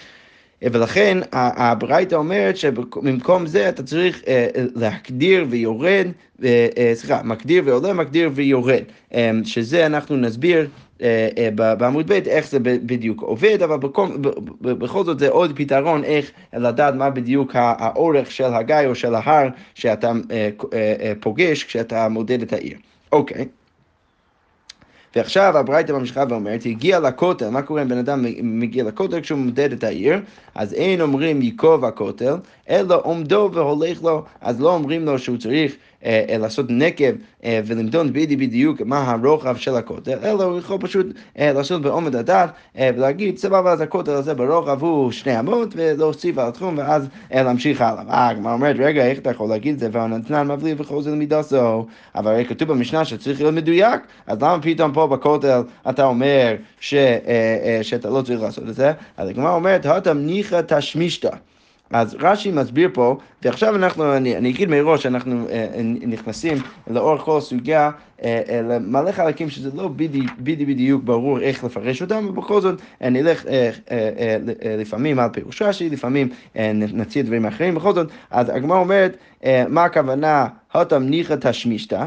ולכן 0.63 1.19
הברייתא 1.33 2.15
אומרת 2.15 2.57
שבמקום 2.57 3.47
זה 3.47 3.69
אתה 3.69 3.83
צריך 3.83 4.23
אה, 4.29 4.49
להקדיר 4.55 5.47
ויורד, 5.49 6.07
אה, 6.45 6.69
אה, 6.79 6.93
סליחה, 6.95 7.21
מקדיר 7.25 7.63
ועולה, 7.67 7.93
מקדיר 7.93 8.31
ויורד, 8.35 8.83
שזה 9.45 9.87
אנחנו 9.87 10.17
נסביר 10.17 10.69
בעמוד 11.55 12.07
ב' 12.07 12.13
איך 12.13 12.49
זה 12.49 12.59
בדיוק 12.61 13.23
עובד, 13.23 13.63
אבל 13.63 13.77
בכל, 13.77 14.07
בכל 14.61 15.05
זאת 15.05 15.19
זה 15.19 15.29
עוד 15.29 15.53
פתרון 15.57 16.05
איך 16.05 16.31
לדעת 16.53 16.95
מה 16.95 17.11
בדיוק 17.11 17.51
האורך 17.55 18.31
של 18.31 18.55
הגיא 18.55 18.77
או 18.87 18.95
של 18.95 19.15
ההר 19.15 19.49
שאתה 19.75 20.13
פוגש 21.21 21.65
כשאתה 21.65 22.09
מודד 22.09 22.43
את 22.43 22.53
העיר. 22.53 22.79
אוקיי. 23.13 23.43
Okay. 23.43 23.60
ועכשיו 25.17 25.59
הברייתא 25.59 25.93
ממשיכה 25.93 26.25
ואומרת, 26.29 26.67
הגיע 26.67 27.01
לכותל, 27.01 27.49
מה 27.49 27.63
קורה 27.63 27.83
אם 27.83 27.89
בן 27.89 27.99
אדם 27.99 28.25
מגיע 28.43 28.85
לכותל 28.85 29.21
כשהוא 29.21 29.39
מודד 29.39 29.73
את 29.73 29.85
העיר? 29.85 30.21
אז 30.55 30.75
אין 30.75 31.01
אומרים 31.01 31.43
ייקוב 31.43 31.85
הכותל, 31.85 32.35
אלא 32.71 33.01
עומדו 33.03 33.51
והולך 33.53 34.03
לו, 34.03 34.25
אז 34.41 34.61
לא 34.61 34.75
אומרים 34.75 35.05
לו 35.05 35.19
שהוא 35.19 35.37
צריך 35.37 35.75
אה, 36.05 36.25
אה, 36.29 36.39
לעשות 36.39 36.67
נקב 36.69 37.13
אה, 37.45 37.61
ולמדון 37.67 38.13
בדי 38.13 38.37
בדיוק 38.37 38.81
מה 38.81 39.11
הרוחב 39.11 39.57
של 39.57 39.77
הכותל, 39.77 40.19
אלא 40.23 40.45
הוא 40.45 40.59
יכול 40.59 40.79
פשוט 40.81 41.07
אה, 41.39 41.53
לעשות 41.53 41.83
בעומד 41.83 42.17
הדת 42.17 42.51
אה, 42.79 42.91
ולהגיד, 42.97 43.39
סבבה, 43.39 43.73
אז 43.73 43.81
הכותל 43.81 44.11
הזה 44.11 44.35
ברוחב 44.35 44.83
הוא 44.83 45.13
שני 45.13 45.41
אמות, 45.41 45.69
ולהוסיף 45.77 46.39
על 46.39 46.49
התחום, 46.49 46.79
ואז 46.79 47.09
אה, 47.35 47.43
להמשיך 47.43 47.81
הלאה. 47.81 48.03
אה, 48.11 48.29
הגמרא 48.29 48.53
אומרת, 48.53 48.77
רגע, 48.79 49.07
איך 49.07 49.19
אתה 49.19 49.31
יכול 49.31 49.49
להגיד 49.49 49.75
את 49.75 49.81
זה, 49.81 49.89
והנתנן 49.93 50.49
מבליע 50.49 50.75
וכל 50.79 51.03
זה 51.03 51.11
למידה 51.11 51.43
זו, 51.43 51.87
אבל 52.15 52.33
הרי 52.33 52.45
כתוב 52.45 52.69
במשנה 52.69 53.05
שצריך 53.05 53.41
להיות 53.41 53.55
מדויק, 53.55 54.01
אז 54.27 54.39
למה 54.43 54.63
פתאום 54.63 54.93
פה 54.93 55.07
בכותל 55.07 55.63
אתה 55.91 56.05
אומר 56.05 56.57
ש, 56.81 56.95
אה, 56.95 57.19
אה, 57.27 57.79
שאתה 57.83 58.11
לא 58.11 58.23
צריך 58.23 58.41
לעשות 58.43 58.69
את 58.69 58.75
זה? 58.75 58.93
אז 59.17 59.29
הגמרא 59.29 59.55
אומרת, 59.55 59.87
הטם 59.87 60.19
ניחא 60.19 60.61
תשמישתא. 60.67 61.31
אז 61.93 62.17
רש"י 62.21 62.51
מסביר 62.51 62.91
פה, 62.93 63.17
ועכשיו 63.43 63.77
אנחנו, 63.77 64.17
אני, 64.17 64.37
אני 64.37 64.51
אגיד 64.51 64.69
מראש, 64.69 65.07
אנחנו 65.07 65.49
אה, 65.49 65.67
נכנסים 66.07 66.59
לאורך 66.91 67.23
כל 67.23 67.39
הסוגיה 67.39 67.91
אה, 68.25 68.43
אה, 68.49 68.63
למלא 68.63 69.13
חלקים 69.13 69.51
שזה 69.51 69.71
לא 69.75 69.89
בדי, 69.89 70.23
בדי 70.39 70.67
בדיוק 70.67 71.05
ברור 71.05 71.41
איך 71.41 71.65
לפרש 71.65 72.03
אותם, 72.03 72.27
ובכל 72.29 72.61
זאת 72.61 72.81
אה, 73.03 73.11
נלך 73.11 73.47
אה, 73.47 73.71
אה, 73.91 74.11
אה, 74.65 74.77
לפעמים 74.79 75.19
על 75.19 75.29
פירוש 75.33 75.63
רש"י, 75.63 75.91
לפעמים 75.91 76.29
אה, 76.57 76.73
נציע 76.75 77.23
דברים 77.23 77.47
אחרים, 77.47 77.75
בכל 77.75 77.95
זאת, 77.95 78.11
אז 78.31 78.49
הגמרא 78.49 78.79
אומרת, 78.79 79.17
אה, 79.45 79.65
מה 79.69 79.85
הכוונה, 79.85 80.47
הותם 80.73 81.03
ניחא 81.03 81.35
תשמישתא, 81.41 81.95
אה, 81.95 82.07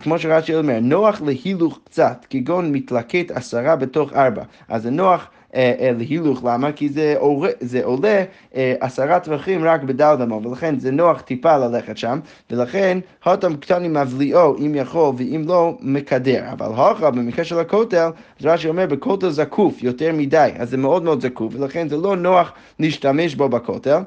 כמו 0.00 0.18
שרש"י 0.18 0.54
אומר, 0.54 0.78
נוח 0.80 1.22
להילוך 1.22 1.78
קצת, 1.84 2.26
כגון 2.30 2.72
מתלקט 2.72 3.30
עשרה 3.30 3.76
בתוך 3.76 4.12
ארבע. 4.12 4.42
אז 4.68 4.82
זה 4.82 4.90
נוח 4.90 5.28
אה, 5.54 5.72
אה, 5.80 5.90
להילוך, 5.98 6.44
למה? 6.44 6.72
כי 6.72 6.88
זה, 6.88 7.14
עולה, 7.18 7.50
זה 7.60 7.84
עולה 7.84 8.24
עשרה 8.54 9.20
טווחים 9.20 9.64
רק 9.64 9.82
בדל 9.82 10.14
דמו, 10.18 10.40
ולכן 10.44 10.78
זה 10.78 10.90
נוח 10.90 11.20
טיפה 11.20 11.56
ללכת 11.56 11.98
שם, 11.98 12.20
ולכן 12.50 12.98
הותם 13.24 13.56
קטנים 13.56 13.94
מבליאו, 13.94 14.58
אם 14.58 14.74
יכול 14.74 15.14
ואם 15.16 15.42
לא, 15.46 15.76
מקדר. 15.80 16.44
אבל 16.52 16.66
הוכה, 16.66 17.10
במקרה 17.10 17.44
של 17.44 17.58
הכותל, 17.58 18.10
אז 18.40 18.46
רש"י 18.46 18.68
אומר, 18.68 18.86
בכותל 18.86 19.30
זקוף 19.30 19.82
יותר 19.82 20.12
מדי, 20.12 20.50
אז 20.58 20.70
זה 20.70 20.76
מאוד 20.76 21.02
מאוד 21.02 21.20
זקוף, 21.20 21.54
ולכן 21.56 21.88
זה 21.88 21.96
לא 21.96 22.16
נוח 22.16 22.52
להשתמש 22.78 23.34
בו 23.34 23.48
בכותל. 23.48 24.00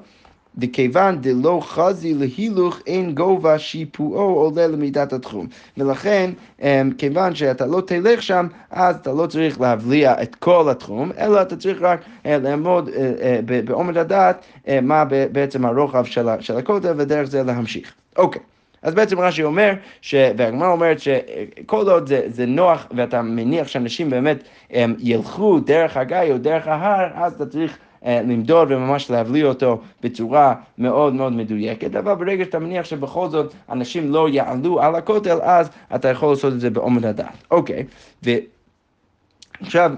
דכיוון 0.58 1.22
דלא 1.22 1.60
חזי 1.64 2.14
להילוך 2.14 2.80
אין 2.88 3.16
גובה 3.16 3.60
שיפועו 3.60 4.40
עולה 4.40 4.68
למידת 4.68 5.14
התחום. 5.14 5.48
ולכן, 5.78 6.32
אמ, 6.62 6.92
כיוון 6.98 7.36
שאתה 7.36 7.66
לא 7.66 7.82
תלך 7.82 8.24
שם, 8.24 8.48
אז 8.72 8.96
אתה 8.96 9.14
לא 9.14 9.28
צריך 9.28 9.62
להבליע 9.62 10.22
את 10.24 10.36
כל 10.36 10.70
התחום, 10.70 11.12
אלא 11.18 11.42
אתה 11.42 11.56
צריך 11.56 11.82
רק 11.82 12.02
אה, 12.26 12.38
לעמוד 12.38 12.90
אה, 12.90 13.14
אה, 13.22 13.62
בעומד 13.66 13.98
הדעת 13.98 14.46
מה 14.82 15.06
בעצם 15.32 15.66
הרוחב 15.66 16.06
של 16.40 16.58
הכותל, 16.58 16.94
ודרך 16.98 17.30
זה 17.30 17.44
להמשיך. 17.44 17.94
אוקיי. 18.18 18.42
אז 18.86 18.94
בעצם 18.94 19.20
רש"י 19.20 19.44
אומר, 19.44 19.74
ש... 20.02 20.16
והגמרא 20.38 20.72
אומרת 20.72 20.98
שכל 21.00 21.90
עוד 21.90 22.08
זה, 22.08 22.22
זה 22.28 22.46
נוח 22.46 22.88
ואתה 22.96 23.22
מניח 23.22 23.68
שאנשים 23.68 24.10
באמת 24.10 24.44
הם 24.72 24.96
ילכו 25.00 25.60
דרך 25.60 25.98
הגיא 25.98 26.32
או 26.32 26.38
דרך 26.38 26.68
ההר, 26.68 27.08
אז 27.16 27.34
אתה 27.34 27.46
צריך 27.46 27.78
למדוד 28.06 28.72
וממש 28.72 29.12
להבליע 29.12 29.46
אותו 29.46 29.82
בצורה 30.04 30.56
מאוד 30.78 31.14
מאוד 31.14 31.34
מדויקת, 31.34 31.96
אבל 31.96 32.14
ברגע 32.14 32.46
שאתה 32.46 32.60
מניח 32.60 32.86
שבכל 32.86 33.30
זאת 33.30 33.54
אנשים 33.70 34.12
לא 34.12 34.30
יעלו 34.30 34.82
על 34.82 34.96
הכותל, 34.96 35.38
אז 35.42 35.70
אתה 35.96 36.10
יכול 36.10 36.30
לעשות 36.30 36.54
את 36.54 36.60
זה 36.60 36.70
בעומד 36.70 37.06
הדעת. 37.06 37.44
אוקיי, 37.52 37.84
ועכשיו... 39.62 39.92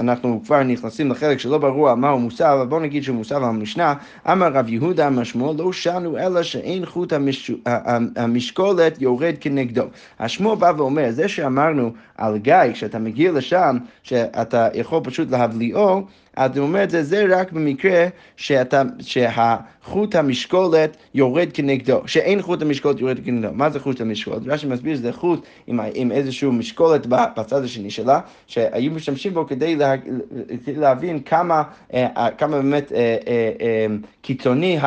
אנחנו 0.00 0.40
כבר 0.44 0.62
נכנסים 0.62 1.10
לחלק 1.10 1.38
שלא 1.38 1.58
ברור 1.58 1.90
על 1.90 1.96
מהו 1.96 2.18
מוסר, 2.18 2.54
אבל 2.54 2.66
בואו 2.66 2.80
נגיד 2.80 3.02
שהוא 3.02 3.16
מוסר 3.16 3.36
על 3.36 3.44
המשנה. 3.44 3.94
אמר 4.32 4.52
רב 4.52 4.68
יהודה 4.68 5.24
שמואל, 5.24 5.56
לא 5.56 5.72
שנו 5.72 6.18
אלא 6.18 6.42
שאין 6.42 6.86
חוט 6.86 7.12
המש... 7.12 7.50
המשקולת 8.16 9.02
יורד 9.02 9.34
כנגדו. 9.40 9.82
השמואל 10.20 10.56
בא 10.56 10.72
ואומר, 10.76 11.10
זה 11.10 11.28
שאמרנו 11.28 11.92
על 12.16 12.38
גיא, 12.38 12.72
כשאתה 12.72 12.98
מגיע 12.98 13.32
לשם, 13.32 13.76
שאתה 14.02 14.68
יכול 14.74 15.00
פשוט 15.04 15.30
להבליעו, 15.30 16.02
אז 16.36 16.56
הוא 16.56 16.66
אומר 16.66 16.84
את 16.84 16.90
זה, 16.90 17.02
זה 17.02 17.24
רק 17.28 17.52
במקרה 17.52 18.06
שאתה, 18.36 18.82
שהחוט 19.00 20.14
המשקולת 20.14 20.96
יורד 21.14 21.48
כנגדו, 21.54 22.00
שאין 22.06 22.42
חוט 22.42 22.62
המשקולת 22.62 23.00
יורד 23.00 23.18
כנגדו. 23.24 23.52
מה 23.52 23.70
זה 23.70 23.80
חוט 23.80 24.00
המשקולת? 24.00 24.42
רש"י 24.46 24.66
מסביר 24.66 24.96
שזה 24.96 25.12
חוט 25.12 25.46
עם, 25.66 25.80
עם 25.94 26.12
איזשהו 26.12 26.52
משקולת 26.52 27.06
בצד 27.06 27.64
השני 27.64 27.90
שלה, 27.90 28.20
שהיו 28.46 28.90
משתמשים 28.90 29.34
בו 29.34 29.46
כדי 29.46 29.76
לה, 29.76 29.94
להבין 30.66 31.20
כמה, 31.20 31.62
אה, 31.94 32.28
כמה 32.38 32.56
באמת 32.56 32.92
אה, 32.92 33.16
אה, 33.60 33.86
קיצוני 34.22 34.78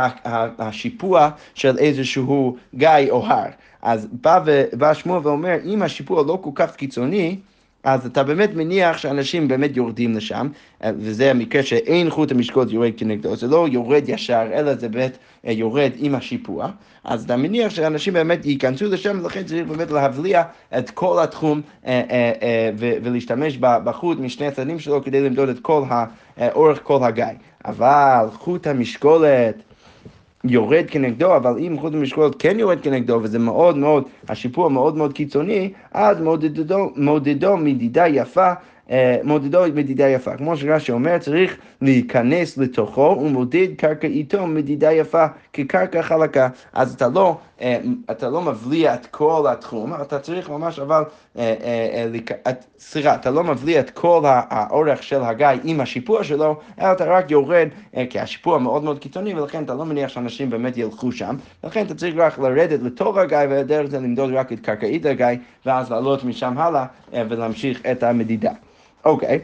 השיפוע 0.60 1.30
של 1.56 1.78
איזשהו 1.78 2.58
גיא 2.76 2.90
או 3.10 3.26
הר. 3.26 3.50
אז 3.82 4.08
בא, 4.12 4.44
בא 4.74 4.94
שמואל 4.94 5.28
ואומר, 5.28 5.56
אם 5.66 5.82
השיפוע 5.82 6.24
לא 6.28 6.40
כל 6.42 6.50
כך 6.56 6.76
קיצוני, 6.76 7.38
אז 7.84 8.06
אתה 8.06 8.24
באמת 8.24 8.56
מניח 8.56 8.98
שאנשים 8.98 9.48
באמת 9.48 9.78
יורדים 9.78 10.16
לשם, 10.16 10.48
וזה 10.86 11.32
המקרה 11.32 11.63
שאין 11.63 12.10
חוט 12.10 12.32
המשקולת 12.32 12.72
יורד 12.72 12.92
כנגדו, 12.98 13.36
זה 13.36 13.48
לא 13.48 13.68
יורד 13.72 14.04
ישר, 14.08 14.48
אלא 14.54 14.75
זה 14.75 14.90
באמת 14.90 15.18
אה, 15.48 15.52
יורד 15.52 15.92
עם 15.96 16.16
השיפוע, 16.16 16.70
אז 17.04 17.24
אתה 17.24 17.38
מניח 17.38 17.70
שאנשים 17.70 18.13
באמת 18.13 18.46
ייכנסו 18.46 18.86
לשם, 18.86 19.20
ולכן 19.24 19.44
צריך 19.44 19.68
באמת 19.68 19.92
להבליע 19.92 20.44
את 20.78 20.90
כל 20.90 21.24
התחום 21.24 21.62
אה, 21.86 22.02
אה, 22.12 22.70
ולהשתמש 22.78 23.58
בחוט 23.58 24.18
משני 24.20 24.48
הצדדים 24.48 24.80
שלו 24.80 25.04
כדי 25.04 25.22
למדוד 25.22 25.50
את 25.50 25.60
כל 25.60 25.84
אורך 26.52 26.80
כל 26.84 27.04
הגיא. 27.04 27.25
אבל 27.66 28.25
חוט 28.34 28.68
המשקולת... 28.68 29.56
יורד 30.44 30.86
כנגדו, 30.88 31.36
אבל 31.36 31.58
אם 31.58 31.78
חוט 31.80 31.94
המשקולות 31.94 32.36
כן 32.42 32.60
יורד 32.60 32.82
כנגדו, 32.82 33.20
וזה 33.24 33.40
מאוד 33.40 33.78
מאוד, 33.78 34.04
השיפוע 34.30 34.70
מאוד 34.70 34.98
מאוד 34.98 35.14
קיצוני, 35.14 35.72
אז 35.92 36.22
מודדו, 36.22 36.92
מודדו 36.96 37.58
מדידה 37.58 38.08
יפה. 38.08 38.54
אה, 38.92 39.18
מודדו 39.24 39.62
מדידה 39.76 40.10
יפה. 40.10 40.38
כמו 40.38 40.58
שרש"י 40.58 40.92
אומר, 40.92 41.18
צריך 41.18 41.58
להיכנס 41.82 42.58
לתוכו 42.58 43.18
ומודד 43.22 43.68
קרקעיתו 43.78 44.48
מדידה 44.48 44.92
יפה 44.92 45.26
כקרקע 45.54 46.02
חלקה. 46.02 46.48
אז 46.74 46.94
אתה 46.94 47.08
לא, 47.08 47.38
אתה 48.12 48.29
לא 48.29 48.41
מבליע 48.41 48.93
את 48.93 49.05
כל 49.05 49.46
התחום, 49.51 49.93
אתה 49.93 50.20
צריך 50.20 50.50
ממש 50.50 50.79
אבל, 50.79 51.03
סליחה, 52.79 53.15
אתה 53.15 53.32
לא 53.32 53.43
מבליע 53.43 53.79
את 53.79 53.89
כל 53.89 54.22
האורך 54.25 55.03
של 55.03 55.24
הגיא 55.24 55.48
עם 55.63 55.82
השיפוע 55.82 56.24
שלו, 56.24 56.60
אלא 56.79 56.91
אתה 56.91 57.05
רק 57.05 57.32
יורד, 57.32 57.67
כי 58.10 58.20
השיפוע 58.20 58.60
מאוד 58.60 58.84
מאוד 58.84 59.00
קיצוני, 59.00 59.34
ולכן 59.34 59.63
אתה 59.63 59.74
לא 59.74 59.86
מניח 59.86 60.10
שאנשים 60.10 60.50
באמת 60.50 60.77
ילכו 60.77 61.12
שם, 61.12 61.36
ולכן 61.63 61.86
אתה 61.86 61.96
צריך 61.96 62.15
רק 62.17 62.39
לרדת 62.39 62.79
לתוך 62.84 63.17
הגיא, 63.17 63.38
ודרך 63.50 63.89
זה 63.89 64.00
למדוד 64.00 64.34
רק 64.34 64.53
את 64.53 64.60
קרקעית 64.60 65.05
הגיא, 65.05 65.27
ואז 65.65 65.91
לעלות 65.91 66.24
משם 66.24 66.58
הלאה 66.58 66.86
ולהמשיך 67.13 67.86
את 67.86 68.03
המדידה. 68.03 68.51
אוקיי. 69.05 69.39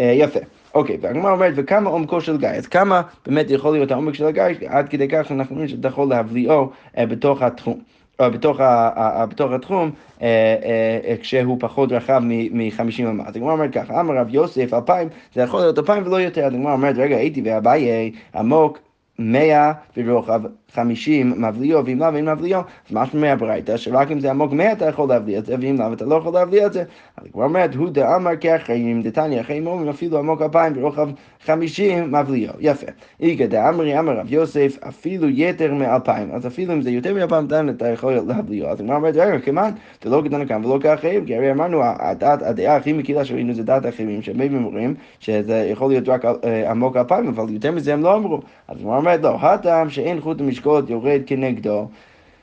אה, 0.00 0.12
יפה. 0.16 0.40
אוקיי, 0.74 0.98
והגמרא 1.00 1.32
אומרת, 1.32 1.52
וכמה 1.56 1.90
עומקו 1.90 2.20
של 2.20 2.36
גיא? 2.36 2.48
אז 2.48 2.66
כמה 2.66 3.02
באמת 3.26 3.50
יכול 3.50 3.72
להיות 3.72 3.90
העומק 3.90 4.14
של 4.14 4.26
הגיא, 4.26 4.44
עד 4.68 4.88
כדי 4.88 5.08
כך 5.08 5.28
שאנחנו 5.28 5.54
אומרים 5.54 5.68
שאתה 5.68 5.88
יכול 5.88 6.08
להבליעו 6.08 6.70
אה, 6.98 7.06
בתוך 7.06 7.42
התחום. 7.42 7.80
או 8.18 8.30
בתוך, 8.30 8.60
ה, 8.60 8.90
ה, 8.94 9.26
בתוך 9.26 9.52
התחום, 9.52 9.90
אה, 10.22 10.56
אה, 11.04 11.16
כשהוא 11.20 11.56
פחות 11.60 11.92
רחב 11.92 12.18
מ-50 12.24 13.02
אמה. 13.10 13.24
אז 13.26 13.36
הגמרא 13.36 13.52
אומרת 13.52 13.72
ככה, 13.72 14.00
אמר 14.00 14.16
רב 14.16 14.34
יוסף, 14.34 14.74
אלפיים, 14.74 15.08
זה 15.34 15.40
יכול 15.42 15.60
להיות 15.60 15.78
אלפיים 15.78 16.06
ולא 16.06 16.20
יותר. 16.20 16.44
אז 16.44 16.54
הגמרא 16.54 16.72
אומרת, 16.72 16.96
רגע, 16.96 17.16
הייתי 17.16 17.42
ואביי 17.44 18.10
עמוק 18.34 18.78
מאה 19.18 19.72
ורוחב 19.96 20.42
חמישים 20.74 21.34
מבליעו, 21.36 21.86
ואם 21.86 21.98
לאו 21.98 22.16
אין 22.16 22.28
מבליעו, 22.28 22.62
אז 22.88 22.92
משהו 22.92 23.18
מהברייתא, 23.18 23.76
שרק 23.76 24.10
אם 24.10 24.20
זה 24.20 24.30
עמוק 24.30 24.52
מאה 24.52 24.72
אתה 24.72 24.88
יכול 24.88 25.08
להבליע 25.08 25.38
את 25.38 25.46
זה, 25.46 25.54
ואם 25.60 25.76
לאו 25.78 25.92
אתה 25.92 26.04
לא 26.04 26.14
יכול 26.14 26.32
להבליע 26.32 26.66
את 26.66 26.72
זה. 26.72 26.84
אז 27.16 27.26
כבר 27.32 27.44
אומרת, 27.44 27.74
הוא 27.74 27.90
דאמר 27.90 28.36
כאחרים, 28.40 29.02
דתניא 29.02 29.40
אחרים 29.40 29.66
אומרים 29.66 29.88
אפילו 29.88 30.18
עמוק 30.18 30.42
אלפיים 30.42 30.72
ורוחב 30.76 31.08
חמישים 31.44 32.12
מבליעו. 32.12 32.54
יפה. 32.60 32.86
איגא 33.20 33.46
דאמרי 33.46 33.98
אמר 33.98 34.18
רב 34.18 34.32
יוסף, 34.32 34.78
אפילו 34.88 35.28
יתר 35.28 35.74
מאלפיים. 35.74 36.30
אז 36.32 36.46
אפילו 36.46 36.72
אם 36.72 36.82
זה 36.82 36.90
יותר 36.90 37.14
מאלפיים, 37.14 37.46
דן 37.46 37.68
אתה 37.68 37.88
יכול 37.88 38.12
להבליעו. 38.12 38.68
אז 38.68 38.80
כבר 38.80 38.94
אומרת, 38.94 39.16
רגע, 39.16 39.38
כמעט, 39.38 39.74
זה 40.02 40.10
לא 40.10 40.22
כדאנו 40.24 40.48
כאן 40.48 40.64
ולא 40.64 40.78
כאחרים, 40.82 41.26
כי 41.26 41.36
הרי 41.36 41.50
אמרנו, 41.50 41.82
הדעה 42.20 42.76
הכי 42.76 42.92
מקילה 42.92 43.24
שראינו 43.24 43.54
זה 43.54 43.62
דעת 43.62 43.84
האחרים, 43.84 44.22
שהם 44.22 44.64
אומרים 44.64 44.94
שזה 45.18 45.68
יכול 45.70 45.90
להיות 45.90 46.08
רק 46.08 46.24
אה, 46.24 46.70
עמוק 46.70 46.96
אלפיים, 46.96 47.28
אבל 47.28 47.52
יותר 47.52 47.72
מזה 47.72 47.92
הם 47.92 48.02
לא 48.02 48.16
אמרו. 48.16 48.40
אז 48.68 48.82
הוא 48.82 48.94
אומרת, 48.94 49.20
לא, 49.22 49.36
הטעם 49.40 49.90
שאין 49.90 50.20
חוט 50.20 50.40
המשקות 50.66 50.90
יורד 50.90 51.20
כנגדו. 51.26 51.88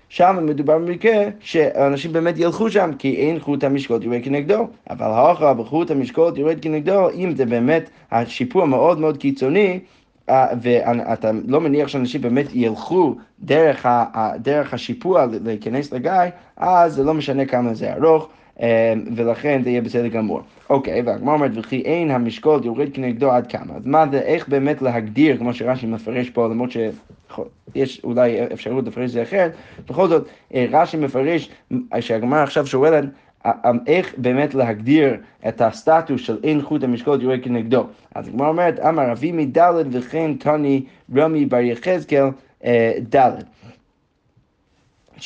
שם 0.10 0.38
מדובר 0.42 0.78
במקרה 0.78 1.24
שאנשים 1.40 2.14
באמת 2.14 2.38
ילכו 2.38 2.70
שם, 2.70 2.92
כי 3.00 3.16
אין 3.16 3.40
חוט 3.40 3.64
המשקות 3.64 4.04
יורד 4.04 4.20
כנגדו. 4.24 4.68
אבל 4.90 5.06
האחר 5.06 5.54
בחוט 5.54 5.92
המשקות 5.92 6.38
יורד 6.38 6.58
כנגדו, 6.62 7.10
אם 7.10 7.36
זה 7.36 7.46
באמת 7.46 7.90
השיפור 8.12 8.66
מאוד 8.66 9.00
מאוד 9.00 9.18
קיצוני, 9.18 9.80
אה, 10.30 10.48
ואתה 10.62 11.32
לא 11.48 11.62
מניח 11.62 11.88
שאנשים 11.88 12.22
באמת 12.22 12.48
ילכו 12.54 13.16
דרך, 13.40 13.86
ה, 13.86 14.32
דרך 14.38 14.74
השיפוע 14.74 15.26
להיכנס 15.44 15.94
לגיא, 15.94 16.12
אז 16.58 16.94
זה 16.94 17.04
לא 17.04 17.14
משנה 17.14 17.46
כמה 17.46 17.74
זה 17.74 17.94
ארוך. 17.94 18.28
אה, 18.62 18.94
ולכן 19.16 19.62
זה 19.64 19.70
יהיה 19.70 19.82
בסדר 19.82 20.08
גמור. 20.08 20.42
אוקיי, 20.70 21.02
והגמר 21.02 21.34
אומרת, 21.34 21.52
וכי 21.56 21.82
אין 21.82 22.12
המשקול 22.12 22.62
יורד 22.64 22.88
כנגדו 22.94 23.32
עד 23.32 23.48
כמה. 23.48 23.76
אז 23.76 23.82
מה 23.86 24.06
זה, 24.12 24.20
איך 24.20 24.48
באמת 24.48 24.82
להגדיר, 24.82 25.38
כמו 25.38 25.54
שרש"י 25.54 25.86
מפרש 25.86 26.30
פה, 26.30 26.48
למרות 26.48 26.70
שיש 26.72 28.02
אולי 28.04 28.54
אפשרות 28.54 28.88
לפרש 28.88 29.06
את 29.06 29.12
זה 29.12 29.24
אחרת, 29.24 29.52
בכל 29.90 30.08
זאת, 30.08 30.28
אה, 30.54 30.66
רש"י 30.72 30.98
מפרש, 30.98 31.50
שהגמר 32.00 32.38
עכשיו 32.38 32.68
שואלת, 32.68 33.06
איך 33.88 34.14
באמת 34.18 34.56
להגדיר 34.56 35.18
את 35.48 35.62
הסטטוס 35.62 36.22
של 36.22 36.38
אין 36.44 36.62
חוט 36.62 36.84
המשקול 36.84 37.22
יורד 37.22 37.40
כנגדו. 37.44 37.86
אז 38.16 38.28
הגמר 38.28 38.48
אומרת, 38.48 38.80
אמר 38.80 39.12
אבי 39.12 39.32
מדלת 39.32 39.86
וכן 39.92 40.34
תני 40.34 40.84
רמי 41.16 41.46
בר 41.46 41.60
יחזקאל 41.60 42.30
אה, 42.66 42.94
דלת. 43.02 43.44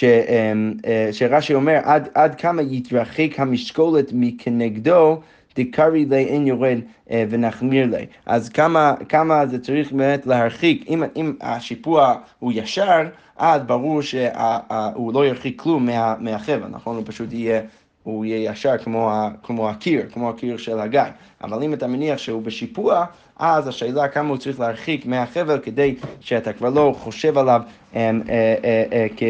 אמ, 0.03 0.73
אה, 0.85 1.09
שרש"י 1.11 1.53
אומר, 1.53 1.79
עד, 1.83 2.09
עד 2.13 2.35
כמה 2.35 2.61
יתרחק 2.61 3.29
המשקולת 3.37 4.09
מכנגדו, 4.13 5.19
דקרי 5.55 6.05
לי 6.05 6.25
אין 6.25 6.47
יורד 6.47 6.79
אה, 7.11 7.23
ונחמיר 7.29 7.85
לי. 7.85 8.05
אז 8.25 8.49
כמה, 8.49 8.93
כמה 9.09 9.45
זה 9.45 9.59
צריך 9.59 9.91
באמת 9.91 10.27
להרחיק, 10.27 10.85
אם, 10.89 11.03
אם 11.15 11.33
השיפוע 11.41 12.15
הוא 12.39 12.51
ישר, 12.55 13.01
אז 13.37 13.61
ברור 13.61 14.01
שהוא 14.01 15.13
לא 15.13 15.25
ירחיק 15.25 15.61
כלום 15.61 15.85
מה, 15.85 16.15
מהחבל, 16.19 16.67
נכון? 16.69 16.95
הוא 16.95 17.03
פשוט 17.05 17.33
יהיה... 17.33 17.61
הוא 18.03 18.25
יהיה 18.25 18.51
ישר 18.51 18.77
כמו, 18.77 19.11
ה, 19.11 19.29
כמו 19.43 19.69
הקיר, 19.69 20.05
כמו 20.13 20.29
הקיר 20.29 20.57
של 20.57 20.79
הגיא. 20.79 21.01
אבל 21.43 21.63
אם 21.63 21.73
אתה 21.73 21.87
מניח 21.87 22.17
שהוא 22.17 22.41
בשיפוע, 22.41 23.05
אז 23.39 23.67
השאלה 23.67 24.07
כמה 24.07 24.29
הוא 24.29 24.37
צריך 24.37 24.59
להרחיק 24.59 25.05
מהחבל 25.05 25.59
כדי 25.59 25.95
שאתה 26.19 26.53
כבר 26.53 26.69
לא 26.69 26.95
חושב 26.97 27.37
עליו 27.37 27.61
אה, 27.95 28.11
אה, 28.29 28.55
אה, 28.91 29.07
כ... 29.17 29.23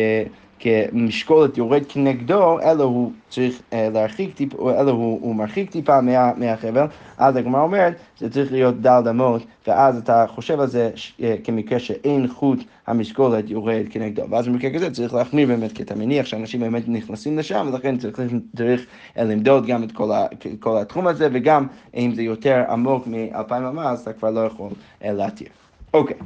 כמשקולת 0.66 1.58
יורד 1.58 1.84
כנגדו, 1.90 2.60
אלא 2.60 2.84
הוא 2.84 3.12
צריך 3.30 3.62
אה, 3.74 3.90
להרחיק 3.94 4.36
טיפה, 4.36 4.82
אלא 4.82 4.92
הוא, 4.92 5.20
הוא 5.22 5.36
מרחיק 5.36 5.72
טיפה 5.72 6.02
מה, 6.02 6.32
מהחבל, 6.38 6.86
אז 7.18 7.36
הגמרא 7.36 7.62
אומרת, 7.62 7.94
זה 8.20 8.30
צריך 8.30 8.52
להיות 8.52 8.82
דל 8.82 9.04
אמות, 9.10 9.42
ואז 9.68 9.98
אתה 9.98 10.26
חושב 10.28 10.60
על 10.60 10.68
זה 10.68 10.92
אה, 11.24 11.36
כמקרה 11.44 11.80
שאין 11.80 12.28
חוט 12.28 12.60
המשקולת 12.88 13.50
יורד 13.50 13.86
כנגדו. 13.90 14.24
ואז 14.30 14.48
במקרה 14.48 14.74
כזה 14.74 14.92
צריך 14.92 15.14
להחמיר 15.14 15.48
באמת, 15.48 15.72
כי 15.72 15.84
אתה 15.84 15.96
מניח 15.96 16.26
שאנשים 16.26 16.60
באמת 16.60 16.84
נכנסים 16.88 17.38
לשם, 17.38 17.70
ולכן 17.74 17.98
צריך, 17.98 18.22
צריך 18.58 18.86
למדוד 19.18 19.66
גם 19.66 19.84
את 19.84 19.92
כל, 19.92 20.12
ה, 20.12 20.25
כל 20.60 20.78
התחום 20.78 21.08
הזה, 21.08 21.28
וגם 21.34 21.68
אם 21.96 22.12
זה 22.16 22.22
יותר 22.22 22.64
עמוק 22.70 23.08
מאלפיים 23.08 23.64
אמה, 23.64 23.92
אז 23.92 24.01
אתה 24.01 24.14
כבר 24.14 24.32
לא 24.32 24.40
יכול 24.40 24.70
אה, 25.04 25.14
להתיר. 25.14 25.48
אוקיי. 25.94 26.16
Okay. 26.20 26.24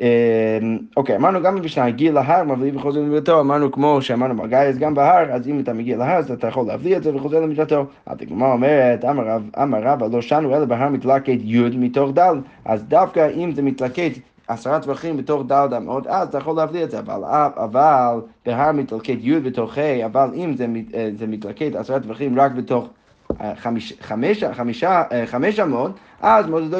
אמ, 0.00 0.78
אוקיי, 0.96 1.16
אמרנו 1.16 1.42
גם 1.42 1.56
במשנה, 1.56 1.84
הגיע 1.84 2.12
להר, 2.12 2.44
מביא 2.44 2.72
וחוזר 2.74 3.00
למידתו, 3.00 3.40
אמרנו 3.40 3.72
כמו 3.72 4.02
שאמרנו 4.02 4.42
בגייס 4.42 4.76
גם 4.76 4.94
בהר, 4.94 5.32
אז 5.32 5.48
אם 5.48 5.60
אתה 5.60 5.72
מגיע 5.72 5.96
להר, 5.96 6.18
אז 6.18 6.30
אתה 6.30 6.46
יכול 6.46 6.66
להביא 6.66 6.96
את 6.96 7.02
זה 7.02 7.16
וחוזר 7.16 7.40
למידתו. 7.40 7.86
אז 8.06 8.18
הגמרא 8.22 8.52
אומרת, 8.52 9.04
אמר 9.62 9.82
רבא, 9.82 10.06
לא 10.12 10.22
שנו 10.22 10.56
אלא 10.56 10.64
בהר 10.64 10.88
מתלקט 10.88 11.38
י' 11.40 11.62
מתוך 11.78 12.10
ד', 12.18 12.32
אז 12.64 12.84
דווקא 12.84 13.28
אם 13.36 13.52
זה 13.54 13.62
מתלקט 13.62 14.18
עשרה 14.48 14.80
טווחים 14.80 15.16
בתוך 15.16 15.42
ד' 15.46 15.74
אמות, 15.76 16.06
אז 16.06 16.28
אתה 16.28 16.38
יכול 16.38 16.56
להביא 16.56 16.84
את 16.84 16.90
זה, 16.90 16.98
אבל, 16.98 17.20
אבל 17.56 18.20
בהר 18.46 18.72
מתלקט 18.72 19.18
י' 19.20 19.40
בתוך 19.40 19.78
ה', 19.78 20.06
אבל 20.06 20.30
אם 20.34 20.54
זה, 20.56 20.66
אה, 20.94 21.10
זה 21.18 21.26
מתלקט 21.26 21.74
עשרה 21.74 22.00
טווחים 22.00 22.40
רק 22.40 22.52
בתוך 22.52 22.88
חמיש, 23.56 23.94
חמש, 24.00 24.44
חמישה, 24.44 25.02
אה, 25.12 25.26
חמש 25.26 25.60
אמות, 25.60 25.90
אז 26.20 26.46
מודדו 26.46 26.78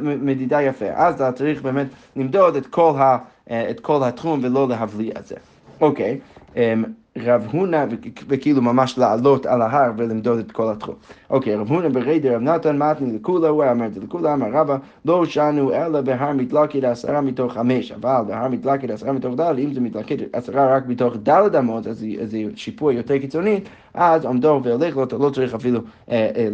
מדידה 0.00 0.62
יפה. 0.62 0.86
אז 0.94 1.14
אתה 1.14 1.32
צריך 1.32 1.62
באמת 1.62 1.86
למדוד 2.16 2.56
את 2.56 2.66
כל, 2.66 2.92
ה, 2.98 3.18
אה, 3.50 3.70
את 3.70 3.80
כל 3.80 4.02
התחום 4.04 4.40
ולא 4.42 4.68
להבליע 4.68 5.12
את 5.18 5.26
זה. 5.26 5.36
אוקיי, 5.80 6.18
אמ, 6.56 6.84
רב 7.18 7.46
הונא, 7.52 7.84
וכאילו 8.28 8.62
ממש 8.62 8.98
לעלות 8.98 9.46
על 9.46 9.62
ההר 9.62 9.92
ולמדוד 9.96 10.38
את 10.38 10.52
כל 10.52 10.70
התחום. 10.72 10.94
אוקיי, 11.30 11.56
רב 11.56 11.68
הונא 11.68 11.88
ברי 11.88 12.20
רב 12.24 12.42
נתן 12.42 12.76
מתני 12.76 13.18
לכולה, 13.18 13.48
הוא 13.48 13.64
אמר 13.70 13.86
את 13.86 13.94
זה 13.94 14.00
לכולה, 14.00 14.34
אמר 14.34 14.46
רבא, 14.52 14.76
לא 15.04 15.26
שנו 15.26 15.72
אלא 15.72 16.00
בהר 16.00 16.32
מתלכד 16.32 16.84
עשרה 16.84 17.20
מתוך 17.20 17.52
חמש, 17.52 17.92
אבל 17.92 18.22
בהר 18.26 18.48
מתלכד 18.48 18.90
עשרה 18.90 19.12
מתוך 19.12 19.34
ד', 19.40 19.58
אם 19.58 19.74
זה 19.74 19.80
מתלכד 19.80 20.16
עשרה 20.32 20.76
רק 20.76 20.86
מתוך 20.86 21.14
ד' 21.28 21.56
אמות, 21.56 21.86
אז 21.86 22.04
זה 22.24 22.38
שיפוע 22.54 22.92
יותר 22.92 23.18
קיצוני, 23.18 23.60
אז 23.94 24.24
עומדו 24.24 24.60
והולך 24.64 24.96
לו, 24.96 25.04
אתה 25.04 25.16
לא 25.16 25.30
צריך 25.30 25.54
אפילו 25.54 25.80
אה, 26.10 26.30
אה, 26.36 26.48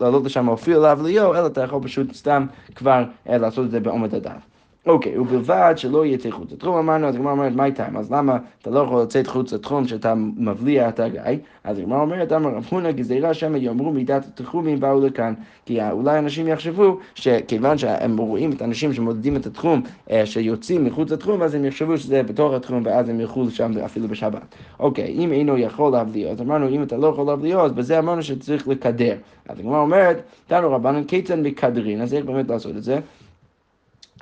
לעלות 0.00 0.24
לשם 0.24 0.50
אפילו 0.50 0.82
להבליעו, 0.82 1.34
אלא 1.34 1.46
אתה 1.46 1.62
יכול 1.62 1.82
פשוט 1.82 2.14
סתם 2.14 2.46
כבר 2.74 3.04
אה, 3.28 3.38
לעשות 3.38 3.66
את 3.66 3.70
זה 3.70 3.80
בעומד 3.80 4.14
הדף. 4.14 4.53
אוקיי, 4.86 5.18
ובלבד 5.18 5.74
שלא 5.76 6.06
יצא 6.06 6.30
חוץ 6.30 6.52
לתחום, 6.52 6.76
אמרנו, 6.76 7.06
אז 7.06 7.14
הגמרא 7.14 7.32
אומרת, 7.32 7.52
מה 7.52 7.64
איתם? 7.64 7.96
אז 7.96 8.12
למה 8.12 8.38
אתה 8.62 8.70
לא 8.70 8.80
יכול 8.80 9.02
לצאת 9.02 9.26
חוץ 9.26 9.52
לתחום 9.52 9.88
שאתה 9.88 10.14
מבליע 10.36 10.88
את 10.88 11.00
הגיא? 11.00 11.20
אז 11.64 11.78
הגמרא 11.78 12.00
אומרת, 12.00 12.32
אמר 12.32 12.50
רב 12.50 12.66
הונא 12.70 12.90
גזירה 12.90 13.34
שמא 13.34 13.56
יאמרו 13.56 13.92
מידת 13.92 14.26
התחומים 14.26 14.80
באו 14.80 15.06
לכאן. 15.06 15.34
כי 15.66 15.90
אולי 15.90 16.18
אנשים 16.18 16.48
יחשבו 16.48 16.98
שכיוון 17.14 17.78
שהם 17.78 18.16
רואים 18.16 18.52
את 18.52 18.62
האנשים 18.62 18.92
שמודדים 18.92 19.36
את 19.36 19.46
התחום, 19.46 19.82
אה, 20.10 20.26
שיוצאים 20.26 20.84
מחוץ 20.84 21.10
לתחום, 21.10 21.42
אז 21.42 21.54
הם 21.54 21.64
יחשבו 21.64 21.98
שזה 21.98 22.22
בתוך 22.22 22.54
התחום, 22.54 22.82
ואז 22.84 23.08
הם 23.08 23.20
ילכו 23.20 23.44
לשם 23.44 23.72
אפילו 23.84 24.08
בשבת. 24.08 24.54
אוקיי, 24.80 25.14
אם 25.18 25.32
אינו 25.32 25.58
יכול 25.58 25.92
להבליע, 25.92 26.30
אז 26.30 26.40
אמרנו, 26.40 26.68
אם 26.68 26.82
אתה 26.82 26.96
לא 26.96 27.06
יכול 27.06 27.26
להבליע, 27.26 27.60
אז 27.60 27.72
בזה 27.72 27.98
אמרנו 27.98 28.22
שצריך 28.22 28.68
לקדר. 28.68 29.16
אז 29.48 29.58
הגמרא 29.58 29.78
אומרת, 29.78 30.22
תנו 30.46 30.72
רבנן 30.72 31.04
כיצד 31.04 31.38
מקדרין, 31.38 32.00
אז 32.00 32.14
איך 32.14 32.24
באמת 32.24 32.48
לעשות 32.48 32.76
את 32.76 32.82
זה? 32.82 32.98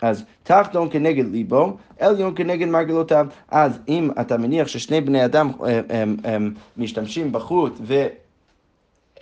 אז 0.03 0.25
תחתון 0.43 0.89
כנגד 0.91 1.33
ליבו, 1.33 1.77
עליון 2.01 2.33
כנגד 2.37 2.69
מרגלותיו. 2.69 3.27
אז 3.51 3.79
אם 3.89 4.11
אתה 4.21 4.37
מניח 4.37 4.69
ששני 4.69 5.01
בני 5.01 5.25
אדם 5.25 5.51
הם, 5.61 5.85
הם, 5.91 6.17
הם 6.25 6.55
משתמשים 6.77 7.33
בחוט 7.33 7.79
ו... 7.83 8.07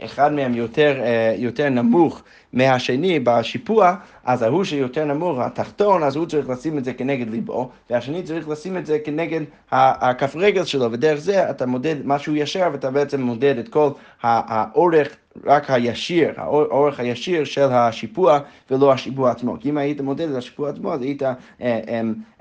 אחד 0.04 0.32
מהם 0.32 0.54
יותר, 0.54 0.96
יותר 1.36 1.68
נמוך 1.68 2.22
מהשני 2.52 3.20
בשיפוע, 3.24 3.94
אז 4.24 4.42
ההוא 4.42 4.64
שיותר 4.64 5.04
נמוך, 5.04 5.38
התחתון, 5.38 6.02
אז 6.02 6.16
הוא 6.16 6.26
צריך 6.26 6.48
לשים 6.48 6.78
את 6.78 6.84
זה 6.84 6.92
כנגד 6.92 7.30
ליבו, 7.30 7.70
והשני 7.90 8.22
צריך 8.22 8.48
לשים 8.48 8.76
את 8.76 8.86
זה 8.86 8.98
כנגד 8.98 9.40
הכף 9.70 10.36
רגל 10.36 10.64
שלו, 10.64 10.92
ודרך 10.92 11.18
זה 11.18 11.50
אתה 11.50 11.66
מודד 11.66 11.96
משהו 12.04 12.36
ישר, 12.36 12.68
ואתה 12.72 12.90
בעצם 12.90 13.20
מודד 13.20 13.58
את 13.58 13.68
כל 13.68 13.90
האורך 14.22 15.16
רק 15.44 15.70
הישיר, 15.70 16.32
האורך 16.36 17.00
הישיר 17.00 17.44
של 17.44 17.68
השיפוע 17.72 18.38
ולא 18.70 18.92
השיפוע 18.92 19.30
עצמו. 19.30 19.56
כי 19.60 19.70
אם 19.70 19.78
היית 19.78 20.00
מודד 20.00 20.30
את 20.30 20.36
השיפוע 20.36 20.70
עצמו, 20.70 20.92
אז 20.92 21.02
היית, 21.02 21.22
אה, 21.22 21.32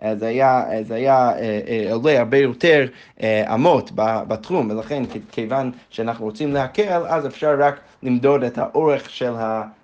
אה, 0.04 0.16
זה 0.16 0.28
היה, 0.28 0.64
זה 0.82 0.96
היה 0.96 1.32
אה, 1.40 1.94
עולה 1.94 2.20
הרבה 2.20 2.38
יותר 2.38 2.86
אמות 3.28 3.92
בתחום, 3.96 4.70
ולכן 4.70 5.04
כיוון 5.32 5.72
שאנחנו 5.90 6.26
רוצים 6.26 6.54
להקל, 6.54 7.04
אז 7.08 7.26
אפשר 7.26 7.56
רק 7.60 7.80
למדוד 8.04 8.44
את 8.44 8.58
האורך 8.58 9.10
של 9.10 9.34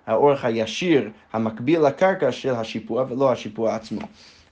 האורך 0.08 0.46
הישיר 0.46 1.10
המקביל 1.34 1.82
לקרקע 1.82 2.32
של 2.32 2.54
השיפוע 2.56 3.06
ולא 3.10 3.32
השיפוע 3.32 3.76
עצמו. 3.76 4.02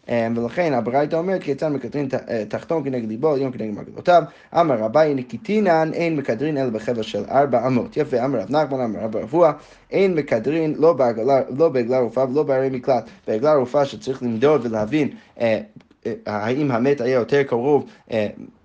אמ, 0.09 0.37
ולכן 0.37 0.73
הברייתא 0.73 1.15
אומרת 1.15 1.43
כיצד 1.43 1.67
מקטרין 1.67 2.07
אה, 2.29 2.43
תחתון 2.49 2.83
כנגד 2.83 3.09
ליבו, 3.09 3.33
עליון 3.33 3.51
כנגד 3.51 3.73
מרגלותיו. 3.73 4.23
אמר 4.59 4.75
רבי 4.77 5.13
נקיטינן 5.15 5.91
אין 5.93 6.15
מקטרין 6.15 6.57
אלא 6.57 6.69
בחבל 6.69 7.01
של 7.01 7.23
ארבע 7.29 7.67
אמות. 7.67 7.97
יפה, 7.97 8.25
אמר 8.25 8.39
רב 8.39 8.51
נחמן, 8.51 8.79
אמר 8.79 8.99
רב 8.99 9.15
רבוע, 9.15 9.51
אין 9.91 10.15
מקטרין 10.15 10.75
לא 10.77 10.93
בעגלה 10.93 11.41
לא 11.57 11.71
רופאה 11.99 12.29
ולא 12.29 12.43
בערי 12.43 12.69
מקלט. 12.69 13.09
בעגלה 13.27 13.53
רופאה 13.53 13.85
שצריך 13.85 14.23
למדוד 14.23 14.65
ולהבין 14.65 15.09
אה, 15.39 15.59
אה, 16.05 16.13
האם 16.25 16.71
המת 16.71 17.01
היה 17.01 17.13
יותר 17.13 17.43
קרוב, 17.43 17.85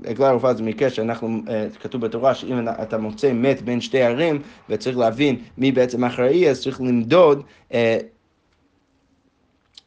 עגלה 0.04 0.30
רופאה 0.30 0.54
זה 0.54 0.62
מקרה 0.62 0.90
שאנחנו, 0.90 1.40
כתוב 1.80 2.00
בתורה 2.00 2.34
שאם 2.34 2.68
אתה 2.82 2.98
מוצא 2.98 3.32
מת 3.32 3.62
בין 3.62 3.80
שתי 3.80 4.02
ערים 4.02 4.42
וצריך 4.68 4.98
להבין 4.98 5.36
מי 5.58 5.72
בעצם 5.72 6.04
אחראי, 6.04 6.50
אז 6.50 6.62
צריך 6.62 6.80
למדוד 6.80 7.42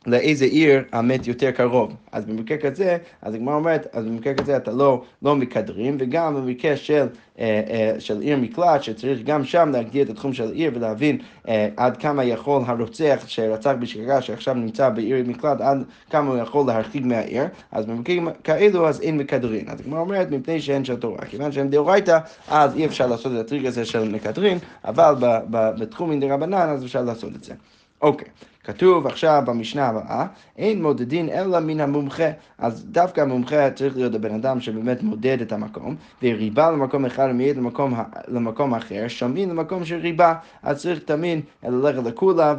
לאיזה 0.08 0.46
עיר 0.46 0.84
המת 0.92 1.28
יותר 1.28 1.52
קרוב. 1.52 1.96
אז 2.12 2.26
במקרה 2.26 2.58
כזה, 2.58 2.98
אז 3.22 3.34
הגמרא 3.34 3.56
אומרת, 3.56 3.88
אז 3.94 4.06
במקרה 4.06 4.34
כזה 4.34 4.58
אתה 4.58 4.72
לא, 4.72 5.02
לא 5.22 5.36
מקדרים, 5.36 5.98
וגם 6.00 6.36
במקרה 6.36 6.78
של, 6.78 7.08
אה, 7.40 7.62
אה, 7.70 8.00
של 8.00 8.20
עיר 8.20 8.38
מקלט, 8.38 8.84
שצריך 8.84 9.20
גם 9.24 9.46
שם 9.46 9.70
להגדיר 9.74 10.04
את 10.04 10.10
התחום 10.10 10.34
של 10.34 10.52
עיר 10.52 10.72
ולהבין 10.76 11.18
אה, 11.48 11.68
עד 11.78 11.98
כמה 11.98 12.24
יכול 12.24 12.62
הרוצח 12.66 13.24
שרצח 13.28 13.74
בשגגה, 13.80 14.22
שעכשיו 14.22 14.54
נמצא 14.54 14.90
בעיר 14.90 15.24
מקלט, 15.28 15.62
עד 15.62 15.84
כמה 16.10 16.30
הוא 16.30 16.38
יכול 16.38 16.68
להרחיק 16.68 17.04
מהעיר, 17.06 17.44
אז 17.72 17.86
במקרים 17.86 18.28
כאלו 18.44 18.88
אז 18.88 19.02
אין 19.02 19.18
מקדרין. 19.18 19.70
אז 19.70 19.80
הגמרא 19.80 20.00
אומרת, 20.00 20.32
מפני 20.32 20.62
שאין 20.62 20.86
של 20.86 20.96
תורה. 20.96 21.26
כיוון 21.26 21.52
שאין 21.52 21.70
דאורייתא, 21.70 22.20
אז 22.48 22.76
אי 22.76 22.86
אפשר 22.86 23.08
לעשות 23.08 23.32
את 23.32 23.46
הטריק 23.46 23.66
הזה 23.66 23.86
של 23.86 24.10
מקדרין, 24.10 24.58
אבל 24.86 25.16
בתחום 25.50 26.20
דה 26.20 26.34
רבנן 26.34 26.70
אז 26.70 26.84
אפשר 26.84 27.02
לעשות 27.02 27.36
את 27.36 27.44
זה. 27.44 27.54
אוקיי. 28.02 28.28
Okay. 28.28 28.51
כתוב 28.63 29.08
עכשיו 29.08 29.43
במשנה 29.45 29.88
הבאה, 29.88 30.26
אין 30.58 30.82
מודדין 30.82 31.30
אלא 31.30 31.60
מן 31.60 31.80
המומחה. 31.80 32.30
אז 32.58 32.86
דווקא 32.86 33.21
המומחה 33.21 33.71
צריך 33.71 33.95
להיות 33.95 34.15
הבן 34.15 34.36
אדם 34.36 34.62
שבאמת 34.62 35.04
מודד 35.04 35.41
את 35.41 35.52
המקום, 35.52 35.95
וריבה 36.24 36.71
למקום 36.71 37.06
אחד 37.06 37.28
ומעיד 37.32 37.58
למקום, 37.58 37.93
למקום 38.28 38.74
אחר, 38.74 39.08
שומעים 39.08 39.50
למקום 39.50 39.86
של 39.86 39.95
ריבה. 39.95 40.34
אז 40.63 40.82
צריך 40.82 41.00
תמיד 41.00 41.39
ללכת 41.63 42.04
לכולה 42.04 42.56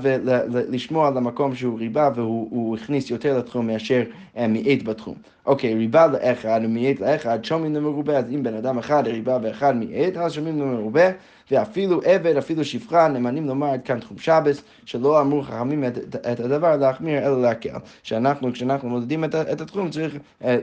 ולשמוע 0.53 1.09
על 1.09 1.17
המקום 1.17 1.55
שהוא 1.55 1.79
ריבה 1.79 2.11
והוא 2.15 2.77
הכניס 2.77 3.11
יותר 3.11 3.39
לתחום 3.39 3.67
מאשר 3.67 4.03
אה, 4.37 4.49
מעיד 4.49 4.85
בתחום. 4.85 5.15
אוקיי, 5.47 5.75
ריבה 5.75 6.07
לאחד 6.07 6.61
ומעיד 6.65 7.01
לאחד, 7.01 7.45
שומעים 7.45 7.75
למרובה, 7.75 8.19
אז 8.19 8.25
אם 8.31 8.43
בן 8.43 8.55
אדם 8.55 8.79
אחד 8.79 9.03
ריבה 9.07 9.39
ואחד 9.43 9.77
מעיד, 9.77 10.19
אז 10.19 10.33
שומעים 10.33 10.61
למרובה. 10.61 11.11
ואפילו 11.51 12.01
עבד, 12.05 12.37
אפילו 12.37 12.65
שפחה, 12.65 13.09
נאמנים 13.09 13.47
לומר 13.47 13.67
עד 13.67 13.81
כאן 13.85 14.01
תחום 14.01 14.19
שבס, 14.19 14.63
שלא 14.85 15.21
אמרו 15.21 15.43
חכמים 15.43 15.85
את, 15.85 15.99
את 16.17 16.41
הדבר 16.41 16.77
להחמיר 16.77 17.19
אלא 17.19 17.43
להקל. 17.43 17.77
שאנחנו, 18.03 18.53
כשאנחנו 18.53 18.89
מודדים 18.89 19.25
את, 19.25 19.35
את 19.35 19.61
התחום, 19.61 19.91
צריך... 19.91 20.17
אה, 20.45 20.59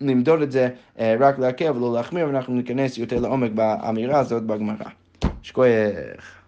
למדוד 0.00 0.42
את 0.42 0.52
זה 0.52 0.68
אה, 0.98 1.16
רק 1.20 1.38
להקל 1.38 1.70
ולא 1.70 1.92
להחמיר, 1.92 2.26
ואנחנו 2.26 2.54
ניכנס 2.54 2.98
יותר 2.98 3.20
לעומק 3.20 3.50
באמירה 3.50 4.18
הזאת 4.18 4.42
בגמרא. 4.42 4.88
שכוייך. 5.42 6.43